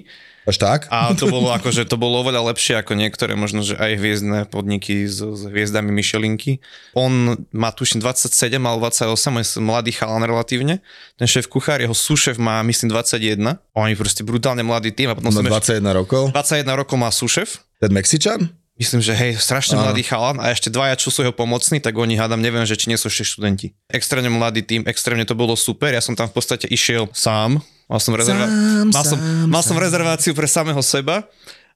Až 0.45 0.61
tak? 0.61 0.79
a 0.93 1.13
to 1.17 1.25
bolo 1.25 1.49
akože 1.57 1.89
to 1.89 1.97
bolo 1.97 2.21
oveľa 2.21 2.53
lepšie 2.53 2.77
ako 2.81 2.93
niektoré 2.93 3.33
možno, 3.33 3.65
že 3.65 3.77
aj 3.77 3.97
hviezdne 3.97 4.39
podniky 4.49 5.09
s, 5.09 5.21
s 5.21 5.41
hviezdami 5.45 5.89
Michelinky. 5.89 6.57
On 6.93 7.37
má 7.49 7.69
tuším 7.69 8.01
27 8.01 8.57
alebo 8.57 8.89
28, 8.89 9.13
je 9.41 9.45
mladý 9.61 9.91
chalan 9.93 10.25
relatívne. 10.25 10.85
Ten 11.17 11.27
šéf 11.29 11.49
kuchár, 11.49 11.81
jeho 11.81 11.93
súšef 11.93 12.37
má 12.37 12.61
myslím 12.65 12.93
21. 12.93 13.61
Oni 13.77 13.93
proste 13.93 14.21
brutálne 14.25 14.61
mladý 14.65 14.93
tým 14.93 15.11
a 15.11 15.17
potom 15.17 15.33
Má 15.33 15.37
som 15.37 15.45
ešte, 15.45 15.81
21 15.81 15.97
rokov. 15.97 16.23
21 16.33 16.81
rokov 16.81 16.95
má 16.97 17.09
súšef 17.09 17.61
Ten 17.81 17.93
Mexičan? 17.93 18.58
Myslím, 18.79 19.03
že 19.03 19.11
hej, 19.11 19.35
strašne 19.35 19.75
Áno. 19.75 19.91
mladý 19.91 20.07
chalan 20.07 20.39
a 20.39 20.55
ešte 20.55 20.71
dvaja, 20.71 20.95
čo 20.95 21.11
sú 21.11 21.19
jeho 21.27 21.35
pomocní, 21.35 21.83
tak 21.83 21.99
oni 21.99 22.15
hádam, 22.15 22.39
neviem, 22.39 22.63
že 22.63 22.79
či 22.79 22.87
nie 22.87 22.95
sú 22.95 23.11
ešte 23.11 23.27
študenti. 23.27 23.75
Extrémne 23.91 24.31
mladý 24.31 24.63
tým, 24.63 24.87
extrémne 24.87 25.27
to 25.27 25.35
bolo 25.35 25.59
super, 25.59 25.91
ja 25.91 25.99
som 25.99 26.15
tam 26.15 26.31
v 26.31 26.39
podstate 26.39 26.63
išiel 26.71 27.11
sám, 27.11 27.59
mal 27.91 27.99
som, 27.99 28.15
rezerva- 28.15 28.47
Sám, 28.47 28.87
mal 28.95 29.03
som, 29.03 29.19
sám, 29.19 29.51
mal 29.51 29.63
som 29.67 29.75
rezerváciu 29.75 30.31
pre 30.31 30.47
samého 30.47 30.79
seba 30.79 31.27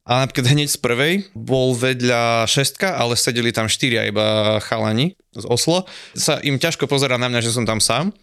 a 0.08 0.24
napríklad 0.24 0.48
hneď 0.56 0.72
z 0.72 0.80
prvej 0.80 1.14
bol 1.36 1.76
vedľa 1.76 2.48
šestka, 2.48 2.96
ale 2.96 3.20
sedeli 3.20 3.52
tam 3.52 3.68
štyria 3.68 4.08
iba 4.08 4.60
chalani 4.64 5.20
z 5.36 5.44
Oslo. 5.44 5.84
Sa 6.16 6.40
im 6.40 6.56
ťažko 6.56 6.88
pozera 6.88 7.20
na 7.20 7.28
mňa, 7.28 7.44
že 7.44 7.52
som 7.52 7.68
tam 7.68 7.84
sám. 7.84 8.16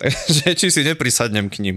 Takže 0.00 0.56
či 0.58 0.68
si 0.72 0.82
neprisadnem 0.82 1.46
k 1.52 1.62
ním. 1.62 1.76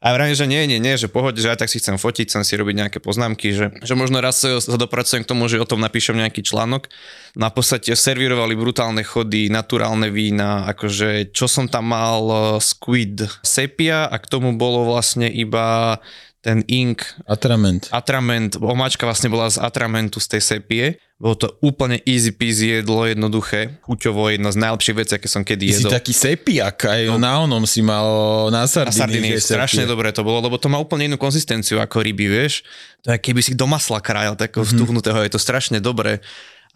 A 0.00 0.14
vrajím, 0.14 0.36
že 0.38 0.46
nie, 0.46 0.62
nie, 0.64 0.78
nie, 0.80 0.94
že 0.96 1.10
pohode, 1.10 1.40
že 1.42 1.50
aj 1.50 1.66
tak 1.66 1.68
si 1.72 1.82
chcem 1.82 1.98
fotiť, 1.98 2.30
chcem 2.30 2.44
si 2.46 2.54
robiť 2.56 2.74
nejaké 2.78 2.98
poznámky, 3.02 3.52
že, 3.52 3.74
že 3.82 3.94
možno 3.98 4.22
raz 4.22 4.38
sa 4.40 4.62
sa 4.62 4.78
dopracujem 4.78 5.26
k 5.26 5.28
tomu, 5.28 5.50
že 5.50 5.60
o 5.60 5.68
tom 5.68 5.82
napíšem 5.82 6.16
nejaký 6.16 6.40
článok. 6.46 6.88
Na 7.34 7.52
podstate 7.52 7.92
servírovali 7.92 8.56
brutálne 8.56 9.02
chody, 9.02 9.52
naturálne 9.52 10.08
vína, 10.08 10.64
akože 10.72 11.34
čo 11.34 11.50
som 11.50 11.66
tam 11.66 11.90
mal, 11.90 12.22
eh, 12.24 12.40
squid 12.62 13.26
sepia 13.44 14.06
a 14.08 14.16
k 14.16 14.30
tomu 14.30 14.54
bolo 14.56 14.86
vlastne 14.88 15.26
iba 15.28 15.98
ten 16.46 16.62
ink, 16.70 17.02
Atrament. 17.26 17.90
atrament, 17.90 18.54
omáčka 18.62 19.02
vlastne 19.02 19.26
bola 19.26 19.50
z 19.50 19.58
atramentu 19.58 20.22
z 20.22 20.38
tej 20.38 20.42
sepie. 20.54 20.86
Bolo 21.16 21.32
to 21.32 21.48
úplne 21.64 21.96
easy 22.04 22.28
peasy 22.28 22.76
jedlo, 22.76 23.08
jednoduché, 23.08 23.80
chuťovo, 23.88 24.28
jedna 24.28 24.52
z 24.52 24.60
najlepších 24.60 24.96
vecí, 25.00 25.12
aké 25.16 25.28
som 25.32 25.40
kedy 25.48 25.64
Ty 25.64 25.72
si 25.72 25.84
jedol. 25.88 25.96
taký 25.96 26.12
sepiak, 26.12 26.76
aj 26.76 27.08
no. 27.08 27.16
na 27.16 27.40
onom 27.40 27.64
si 27.64 27.80
mal 27.80 28.04
na 28.52 28.64
Na 28.64 28.68
sardiny. 28.68 29.00
sardiny 29.00 29.28
že 29.32 29.48
strašne 29.48 29.88
dobre 29.88 30.12
to 30.12 30.20
bolo, 30.20 30.44
lebo 30.44 30.60
to 30.60 30.68
má 30.68 30.76
úplne 30.76 31.08
inú 31.08 31.16
konzistenciu 31.16 31.80
ako 31.80 32.04
ryby, 32.04 32.28
vieš. 32.28 32.68
To 33.08 33.16
je 33.16 33.18
keby 33.32 33.40
si 33.40 33.56
do 33.56 33.64
masla 33.64 34.04
krájal, 34.04 34.36
takého 34.36 34.60
mm-hmm. 34.60 34.76
stuhnutého, 34.76 35.24
je 35.24 35.32
to 35.32 35.40
strašne 35.40 35.80
dobré. 35.80 36.20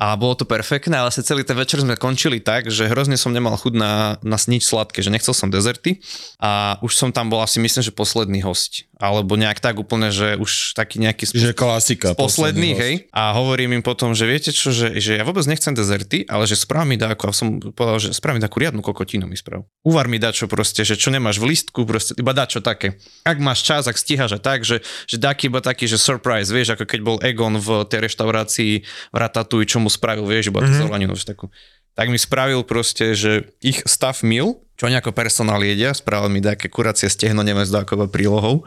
A 0.01 0.17
bolo 0.17 0.33
to 0.33 0.49
perfektné, 0.49 0.97
ale 0.97 1.13
sa 1.13 1.21
celý 1.21 1.45
ten 1.45 1.53
večer 1.53 1.85
sme 1.85 1.93
končili 1.93 2.41
tak, 2.41 2.73
že 2.73 2.89
hrozne 2.89 3.21
som 3.21 3.37
nemal 3.37 3.53
chuť 3.61 3.77
na, 3.77 4.17
na 4.25 4.41
nič 4.41 4.65
sladké, 4.65 5.05
že 5.05 5.13
nechcel 5.13 5.37
som 5.37 5.53
dezerty 5.53 6.01
a 6.41 6.81
už 6.81 6.97
som 6.97 7.13
tam 7.13 7.29
bol 7.29 7.45
asi 7.45 7.61
myslím, 7.61 7.85
že 7.85 7.93
posledný 7.93 8.41
host. 8.41 8.89
Alebo 8.97 9.37
nejak 9.37 9.61
tak 9.61 9.77
úplne, 9.81 10.09
že 10.13 10.41
už 10.41 10.77
taký 10.77 11.01
nejaký 11.01 11.29
Že 11.33 11.53
klasika. 11.57 12.13
z 12.13 12.21
posledných, 12.21 12.77
posledný 12.77 13.05
hej. 13.05 13.13
A 13.13 13.33
hovorím 13.37 13.81
im 13.81 13.85
potom, 13.85 14.13
že 14.17 14.25
viete 14.25 14.53
čo, 14.53 14.73
že, 14.73 14.97
že 15.01 15.21
ja 15.21 15.25
vôbec 15.25 15.45
nechcem 15.45 15.73
dezerty, 15.73 16.25
ale 16.29 16.49
že 16.49 16.57
správ 16.57 16.89
mi 16.89 16.97
dáko, 16.97 17.29
a 17.29 17.37
som 17.37 17.61
povedal, 17.61 18.01
že 18.01 18.17
správ 18.17 18.37
mi 18.37 18.45
takú 18.45 18.61
riadnu 18.61 18.81
kokotinu 18.81 19.29
mi 19.29 19.37
sprav. 19.37 19.69
Uvar 19.85 20.09
mi 20.09 20.17
dačo 20.17 20.49
proste, 20.49 20.85
že 20.85 20.97
čo 20.97 21.13
nemáš 21.13 21.41
v 21.41 21.53
listku, 21.53 21.85
proste 21.85 22.17
iba 22.17 22.33
dačo 22.33 22.61
také. 22.65 22.97
Ak 23.25 23.41
máš 23.41 23.65
čas, 23.65 23.85
ak 23.85 23.97
stíhaš 23.97 24.37
a 24.37 24.41
tak, 24.41 24.65
že, 24.65 24.81
že 25.09 25.17
dáky 25.21 25.49
iba 25.53 25.61
taký, 25.61 25.85
že 25.85 26.01
surprise, 26.01 26.53
vieš, 26.53 26.77
ako 26.77 26.85
keď 26.89 27.01
bol 27.05 27.17
Egon 27.21 27.57
v 27.57 27.85
tej 27.89 28.05
reštaurácii 28.05 28.73
v 28.85 29.17
Ratatouille, 29.17 29.69
čo 29.69 29.81
mu 29.81 29.90
spravil, 29.91 30.25
vieš, 30.25 30.55
iba 30.55 30.63
Mhm. 30.63 30.87
zeleninu, 30.87 31.15
takú. 31.19 31.51
Tak 31.99 32.07
mi 32.09 32.17
spravil 32.17 32.63
proste, 32.63 33.13
že 33.13 33.51
ich 33.61 33.83
staff 33.85 34.23
meal, 34.23 34.63
čo 34.79 34.87
oni 34.89 34.97
ako 34.97 35.13
personál 35.13 35.61
jedia, 35.61 35.93
spravil 35.93 36.31
mi 36.33 36.41
také 36.41 36.71
kuracie 36.71 37.11
stehno, 37.11 37.43
neviem 37.43 37.67
s 37.67 37.75
dákovou 37.75 38.09
prílohou. 38.09 38.65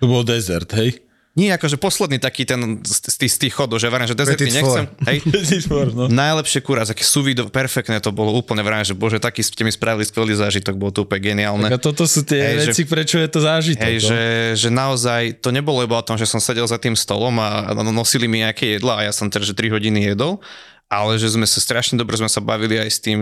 To 0.00 0.06
bol 0.08 0.24
desert, 0.24 0.70
hej? 0.72 1.02
Nie, 1.40 1.56
akože 1.56 1.80
posledný 1.80 2.20
taký 2.20 2.44
ten 2.44 2.84
z, 2.84 3.00
z, 3.08 3.16
tých- 3.16 3.32
z 3.32 3.38
tých 3.48 3.54
chodov, 3.56 3.80
že 3.80 3.88
varím, 3.88 4.04
že 4.04 4.12
dezerty 4.12 4.52
nechcem. 4.52 4.84
Hej. 5.08 5.18
no. 5.96 6.04
Najlepšie 6.12 6.60
kurá, 6.60 6.84
také 6.84 7.00
suvido, 7.00 7.48
perfektné 7.48 7.96
to 8.04 8.12
bolo, 8.12 8.36
úplne 8.36 8.60
vrajím, 8.60 8.92
že 8.92 8.92
bože, 8.92 9.16
taký 9.16 9.40
ste 9.40 9.64
mi 9.64 9.72
spravili 9.72 10.04
skvelý 10.04 10.36
zážitok, 10.36 10.76
bolo 10.76 10.92
to 10.92 11.08
úplne 11.08 11.32
geniálne. 11.32 11.72
Tak 11.72 11.80
a 11.80 11.80
toto 11.80 12.04
sú 12.04 12.20
tie 12.28 12.60
Hej, 12.60 12.68
že- 12.68 12.72
veci, 12.76 12.82
prečo 12.84 13.16
je 13.16 13.28
to 13.32 13.40
zážitok. 13.40 13.88
Hej, 13.88 13.96
no. 13.96 14.08
že, 14.12 14.20
že 14.60 14.68
naozaj 14.68 15.22
to 15.40 15.48
nebolo 15.48 15.80
iba 15.80 15.96
o 15.96 16.04
tom, 16.04 16.20
že 16.20 16.28
som 16.28 16.36
sedel 16.44 16.68
za 16.68 16.76
tým 16.76 16.92
stolom 16.92 17.32
a 17.40 17.70
a 17.70 17.86
nosili 17.86 18.26
mi 18.26 18.42
nejaké 18.42 18.76
jedla 18.76 18.98
a 18.98 19.04
ja 19.06 19.12
som 19.14 19.30
teda, 19.30 19.46
že 19.46 19.54
3 19.54 19.70
hodiny 19.70 20.10
jedol, 20.10 20.42
ale 20.90 21.14
že 21.22 21.30
sme 21.30 21.46
sa 21.46 21.62
strašne 21.62 21.94
dobre 21.94 22.18
sme 22.18 22.26
sa 22.26 22.42
bavili 22.42 22.74
aj 22.82 22.90
s 22.90 22.98
tým 22.98 23.20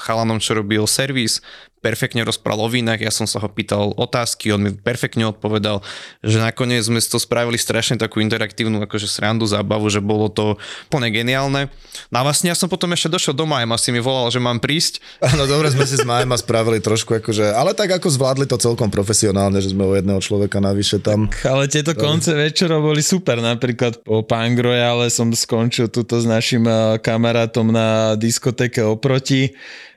chalanom, 0.00 0.40
čo 0.40 0.56
robil 0.56 0.80
servis, 0.88 1.44
perfektne 1.82 2.22
rozprával 2.22 2.64
o 2.64 2.70
vínach, 2.70 3.02
ja 3.02 3.10
som 3.10 3.26
sa 3.26 3.42
ho 3.42 3.48
pýtal 3.50 3.90
otázky, 3.98 4.54
on 4.54 4.62
mi 4.62 4.70
perfektne 4.70 5.26
odpovedal, 5.26 5.82
že 6.22 6.38
nakoniec 6.38 6.86
sme 6.86 7.02
si 7.02 7.10
to 7.10 7.18
spravili 7.18 7.58
strašne 7.58 7.98
takú 7.98 8.22
interaktívnu 8.22 8.78
akože 8.86 9.10
srandu, 9.10 9.44
zábavu, 9.50 9.90
že 9.90 9.98
bolo 9.98 10.30
to 10.30 10.56
plne 10.86 11.10
geniálne. 11.10 11.66
No 12.14 12.22
a 12.22 12.22
vlastne 12.22 12.54
ja 12.54 12.56
som 12.56 12.70
potom 12.70 12.94
ešte 12.94 13.10
došiel 13.10 13.34
doma 13.34 13.60
a 13.60 13.76
si 13.76 13.90
mi 13.90 13.98
volal, 13.98 14.30
že 14.30 14.38
mám 14.38 14.62
prísť. 14.62 15.02
Áno, 15.18 15.44
dobre 15.50 15.74
sme 15.74 15.82
si 15.82 15.98
s 15.98 16.06
Majma 16.06 16.38
spravili 16.38 16.78
trošku 16.78 17.18
akože, 17.18 17.50
ale 17.52 17.74
tak 17.74 17.90
ako 17.98 18.06
zvládli 18.08 18.46
to 18.46 18.56
celkom 18.56 18.88
profesionálne, 18.88 19.58
že 19.58 19.74
sme 19.74 19.82
o 19.82 19.98
jedného 19.98 20.22
človeka 20.22 20.62
navyše 20.62 21.02
tam. 21.02 21.26
Ale 21.42 21.66
tieto 21.66 21.98
konce 21.98 22.38
večerov 22.38 22.86
boli 22.86 23.02
super. 23.02 23.42
Napríklad 23.42 24.06
po 24.06 24.22
Pang 24.22 24.54
Royale 24.54 25.10
som 25.10 25.34
skončil 25.34 25.90
tuto 25.90 26.22
s 26.22 26.26
našim 26.28 26.62
eh, 26.64 27.02
kamarátom 27.02 27.74
na 27.74 28.14
diskotéke 28.14 28.86
oproti, 28.86 29.50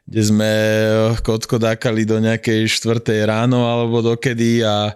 kde 0.06 0.22
sme 0.22 0.52
eh, 0.52 1.18
kotko 1.22 1.58
dákali 1.58 2.06
do 2.06 2.22
nejakej 2.22 2.70
štvrtej 2.70 3.26
ráno 3.26 3.66
alebo 3.66 4.06
dokedy 4.06 4.62
a 4.62 4.94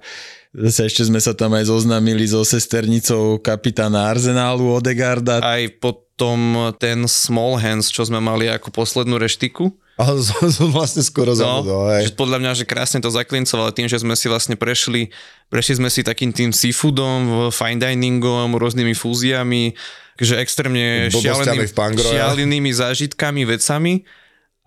zase 0.54 0.90
ešte 0.90 1.10
sme 1.10 1.20
sa 1.22 1.34
tam 1.34 1.54
aj 1.58 1.70
zoznámili 1.70 2.26
so 2.30 2.46
sesternicou 2.46 3.42
kapitána 3.42 4.10
Arsenálu 4.10 4.70
Odegarda. 4.70 5.42
Aj 5.42 5.66
potom 5.82 6.74
ten 6.78 7.06
Small 7.10 7.58
Hands, 7.58 7.86
čo 7.86 8.06
sme 8.06 8.22
mali 8.22 8.50
ako 8.50 8.74
poslednú 8.74 9.18
reštiku, 9.18 9.74
Ale 10.00 10.24
som, 10.24 10.72
vlastne 10.72 11.04
skoro 11.04 11.36
zabudol, 11.36 11.92
hej. 11.92 12.08
že 12.08 12.12
podľa 12.16 12.40
mňa, 12.40 12.52
že 12.64 12.64
krásne 12.64 13.04
to 13.04 13.12
zaklincovalo 13.12 13.76
tým, 13.76 13.92
že 13.92 14.00
sme 14.00 14.16
si 14.16 14.32
vlastne 14.32 14.56
prešli, 14.56 15.12
prešli 15.52 15.84
sme 15.84 15.92
si 15.92 16.08
takým 16.08 16.32
tým 16.32 16.56
seafoodom, 16.56 17.52
fine 17.52 17.84
diningom, 17.84 18.56
rôznymi 18.56 18.96
fúziami, 18.96 19.76
že 20.16 20.40
extrémne 20.40 21.12
šialeným, 21.12 21.68
v 21.68 22.00
šialenými 22.00 22.72
zážitkami, 22.72 23.44
vecami. 23.44 24.08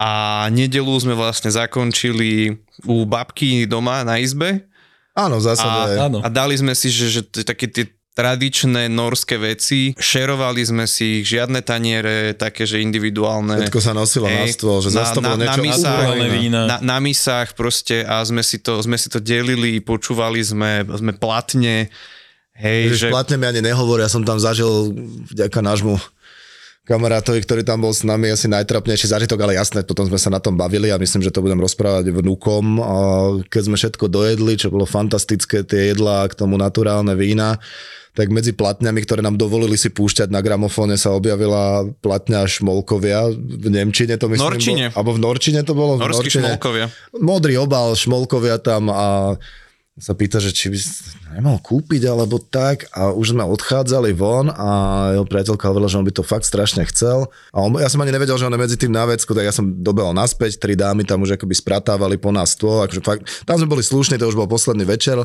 A 0.03 0.11
nedelu 0.51 0.91
sme 0.99 1.15
vlastne 1.15 1.47
zakončili 1.55 2.59
u 2.91 3.07
babky 3.07 3.71
doma 3.71 4.03
na 4.03 4.19
izbe 4.19 4.67
Áno, 5.15 5.39
v 5.39 5.45
zásade. 5.47 5.95
a, 5.95 6.11
áno. 6.11 6.19
a 6.19 6.29
dali 6.33 6.59
sme 6.59 6.75
si, 6.75 6.91
že, 6.91 7.07
že 7.07 7.23
t- 7.23 7.47
také 7.47 7.71
tie 7.71 7.87
tradičné 8.13 8.93
norské 8.93 9.41
veci, 9.41 9.97
šerovali 9.97 10.61
sme 10.61 10.85
si 10.85 11.21
ich, 11.21 11.33
žiadne 11.33 11.65
taniere, 11.65 12.37
také, 12.37 12.69
že 12.69 12.85
individuálne. 12.85 13.57
Všetko 13.65 13.81
sa 13.81 13.93
nosilo 13.97 14.29
na 14.29 14.45
Hej, 14.45 14.61
stôl, 14.61 14.85
že 14.85 14.93
to 14.93 15.25
bolo 15.25 15.41
niečo 15.41 15.65
misách, 15.65 16.09
na, 16.53 16.77
na 16.85 16.99
misách 17.01 17.57
proste 17.57 18.05
a 18.05 18.21
sme 18.21 18.45
si 18.45 18.61
to, 18.61 18.85
sme 18.85 19.01
si 19.01 19.09
to 19.09 19.17
delili, 19.17 19.81
počúvali 19.81 20.45
sme, 20.45 20.85
sme 20.85 21.17
platne. 21.17 21.89
Hej, 22.53 22.93
Že 22.93 22.97
že, 23.01 23.09
platne 23.09 23.37
mi 23.41 23.49
ani 23.49 23.65
nehovorí, 23.65 24.05
ja 24.05 24.13
som 24.13 24.29
tam 24.29 24.37
zažil 24.37 24.93
vďaka 25.33 25.65
nášmu 25.65 25.97
kamarátovi, 26.83 27.39
ktorý 27.47 27.63
tam 27.63 27.87
bol 27.87 27.95
s 27.95 28.03
nami, 28.03 28.35
asi 28.35 28.51
najtrapnejší 28.51 29.07
zážitok, 29.07 29.39
ale 29.39 29.55
jasné, 29.55 29.87
potom 29.87 30.03
sme 30.03 30.19
sa 30.19 30.35
na 30.35 30.43
tom 30.43 30.59
bavili 30.59 30.91
a 30.91 30.99
myslím, 30.99 31.23
že 31.23 31.31
to 31.31 31.39
budem 31.39 31.63
rozprávať 31.63 32.11
vnúkom. 32.11 32.83
Keď 33.47 33.63
sme 33.71 33.77
všetko 33.79 34.11
dojedli, 34.11 34.59
čo 34.59 34.75
bolo 34.75 34.83
fantastické, 34.83 35.63
tie 35.63 35.95
jedlá, 35.95 36.27
k 36.27 36.35
tomu 36.35 36.59
naturálne 36.59 37.15
vína, 37.15 37.63
tak 38.13 38.29
medzi 38.29 38.53
platňami, 38.53 39.01
ktoré 39.09 39.25
nám 39.25 39.41
dovolili 39.41 39.79
si 39.81 39.89
púšťať 39.89 40.29
na 40.29 40.45
gramofóne, 40.45 41.01
sa 41.01 41.17
objavila 41.17 41.89
platňa 42.05 42.45
Šmolkovia 42.45 43.33
v 43.33 43.67
Nemčine, 43.73 44.21
to 44.21 44.29
myslím. 44.29 44.53
Norčine. 44.53 44.87
Bol, 44.93 44.97
alebo 45.01 45.11
v 45.17 45.21
Norčine 45.25 45.61
to 45.65 45.73
bolo? 45.73 45.97
v 45.97 46.05
norskí 46.05 46.29
Norčine. 46.29 46.45
šmolkovia. 46.53 46.87
modrý 47.17 47.55
obal, 47.57 47.97
šmolkovia 47.97 48.61
tam 48.61 48.93
a 48.93 49.41
sa 50.01 50.17
pýta, 50.17 50.41
že 50.41 50.57
či 50.57 50.73
by 50.73 50.79
nemal 51.37 51.61
kúpiť 51.61 52.09
alebo 52.09 52.41
tak 52.41 52.89
a 52.97 53.13
už 53.13 53.37
sme 53.37 53.45
odchádzali 53.45 54.17
von 54.17 54.49
a 54.49 54.69
jeho 55.13 55.29
priateľka 55.29 55.69
hovorila, 55.69 55.93
že 55.93 56.01
on 56.01 56.09
by 56.09 56.15
to 56.17 56.25
fakt 56.25 56.49
strašne 56.49 56.81
chcel 56.89 57.29
a 57.53 57.57
on, 57.61 57.77
ja 57.77 57.93
som 57.93 58.01
ani 58.01 58.09
nevedel, 58.09 58.41
že 58.41 58.49
on 58.49 58.57
je 58.57 58.65
medzi 58.65 58.81
tým 58.81 58.89
na 58.89 59.05
vecku, 59.05 59.37
tak 59.37 59.45
ja 59.45 59.53
som 59.53 59.69
dobehol 59.69 60.17
naspäť, 60.17 60.57
tri 60.57 60.73
dámy 60.73 61.05
tam 61.05 61.21
už 61.21 61.37
akoby 61.37 61.53
spratávali 61.53 62.17
po 62.17 62.33
nás 62.33 62.57
stôl, 62.57 62.81
akože 62.81 63.05
fakt, 63.05 63.29
tam 63.45 63.61
sme 63.61 63.69
boli 63.69 63.85
slušní, 63.85 64.17
to 64.17 64.33
už 64.33 64.41
bol 64.41 64.49
posledný 64.49 64.89
večer 64.89 65.21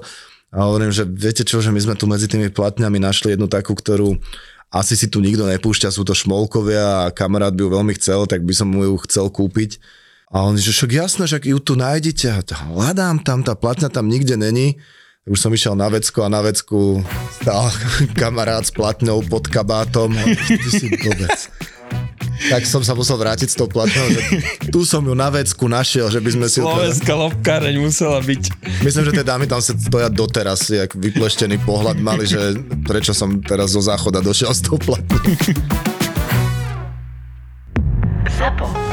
a 0.51 0.57
hovorím, 0.59 0.91
že 0.91 1.07
viete 1.07 1.47
čo, 1.47 1.63
že 1.63 1.71
my 1.71 1.79
sme 1.79 1.95
tu 1.95 2.03
medzi 2.03 2.27
tými 2.27 2.51
platňami 2.51 2.99
našli 2.99 3.39
jednu 3.39 3.47
takú, 3.47 3.71
ktorú 3.71 4.19
asi 4.67 4.99
si 4.99 5.07
tu 5.07 5.23
nikto 5.23 5.47
nepúšťa, 5.47 5.95
sú 5.95 6.03
to 6.03 6.11
šmolkovia 6.11 7.07
a 7.07 7.13
kamarát 7.15 7.55
by 7.55 7.63
ju 7.63 7.69
veľmi 7.71 7.93
chcel, 7.95 8.27
tak 8.27 8.43
by 8.43 8.51
som 8.51 8.67
mu 8.67 8.83
ju 8.83 8.99
chcel 9.07 9.31
kúpiť. 9.31 9.79
A 10.27 10.43
on, 10.43 10.59
že 10.59 10.75
však 10.75 10.91
jasné, 10.91 11.23
však 11.23 11.47
ju 11.47 11.57
tu 11.63 11.79
nájdete. 11.79 12.51
Hľadám 12.75 13.23
tam, 13.23 13.47
tá 13.47 13.55
platňa 13.55 13.87
tam 13.87 14.11
nikde 14.11 14.35
není. 14.35 14.75
Už 15.27 15.39
som 15.39 15.51
išiel 15.51 15.75
na 15.75 15.87
vecku 15.91 16.23
a 16.23 16.31
na 16.31 16.39
vecku 16.43 17.03
stál 17.39 17.67
kamarát 18.19 18.63
s 18.63 18.71
platňou 18.71 19.23
pod 19.27 19.47
kabátom. 19.47 20.11
Ty 20.15 20.69
si 20.71 20.87
blbec. 20.87 21.51
Tak 22.47 22.63
som 22.67 22.83
sa 22.83 22.93
musel 22.95 23.17
vrátiť 23.17 23.49
s 23.49 23.57
tou 23.57 23.67
platnou, 23.67 24.07
že 24.13 24.21
tu 24.69 24.85
som 24.85 25.01
ju 25.03 25.15
na 25.17 25.27
vecku 25.31 25.67
našiel, 25.67 26.11
že 26.11 26.21
by 26.21 26.29
sme 26.31 26.47
si... 26.47 26.59
Teda- 26.59 26.69
Slovenská 26.75 27.13
teda... 27.15 27.23
lopkáreň 27.27 27.75
musela 27.81 28.19
byť. 28.21 28.43
Myslím, 28.83 29.03
že 29.09 29.11
tie 29.19 29.25
dámy 29.25 29.47
tam 29.49 29.59
sa 29.63 29.73
stoja 29.75 30.07
doteraz, 30.11 30.69
jak 30.69 30.91
vypleštený 30.95 31.59
pohľad 31.65 31.97
mali, 31.99 32.27
že 32.29 32.55
prečo 32.85 33.11
som 33.11 33.41
teraz 33.41 33.73
zo 33.73 33.81
záchoda 33.81 34.21
došiel 34.21 34.53
s 34.53 34.61
tou 34.63 34.77
platnou. 34.79 35.17
Zapo. 38.37 38.86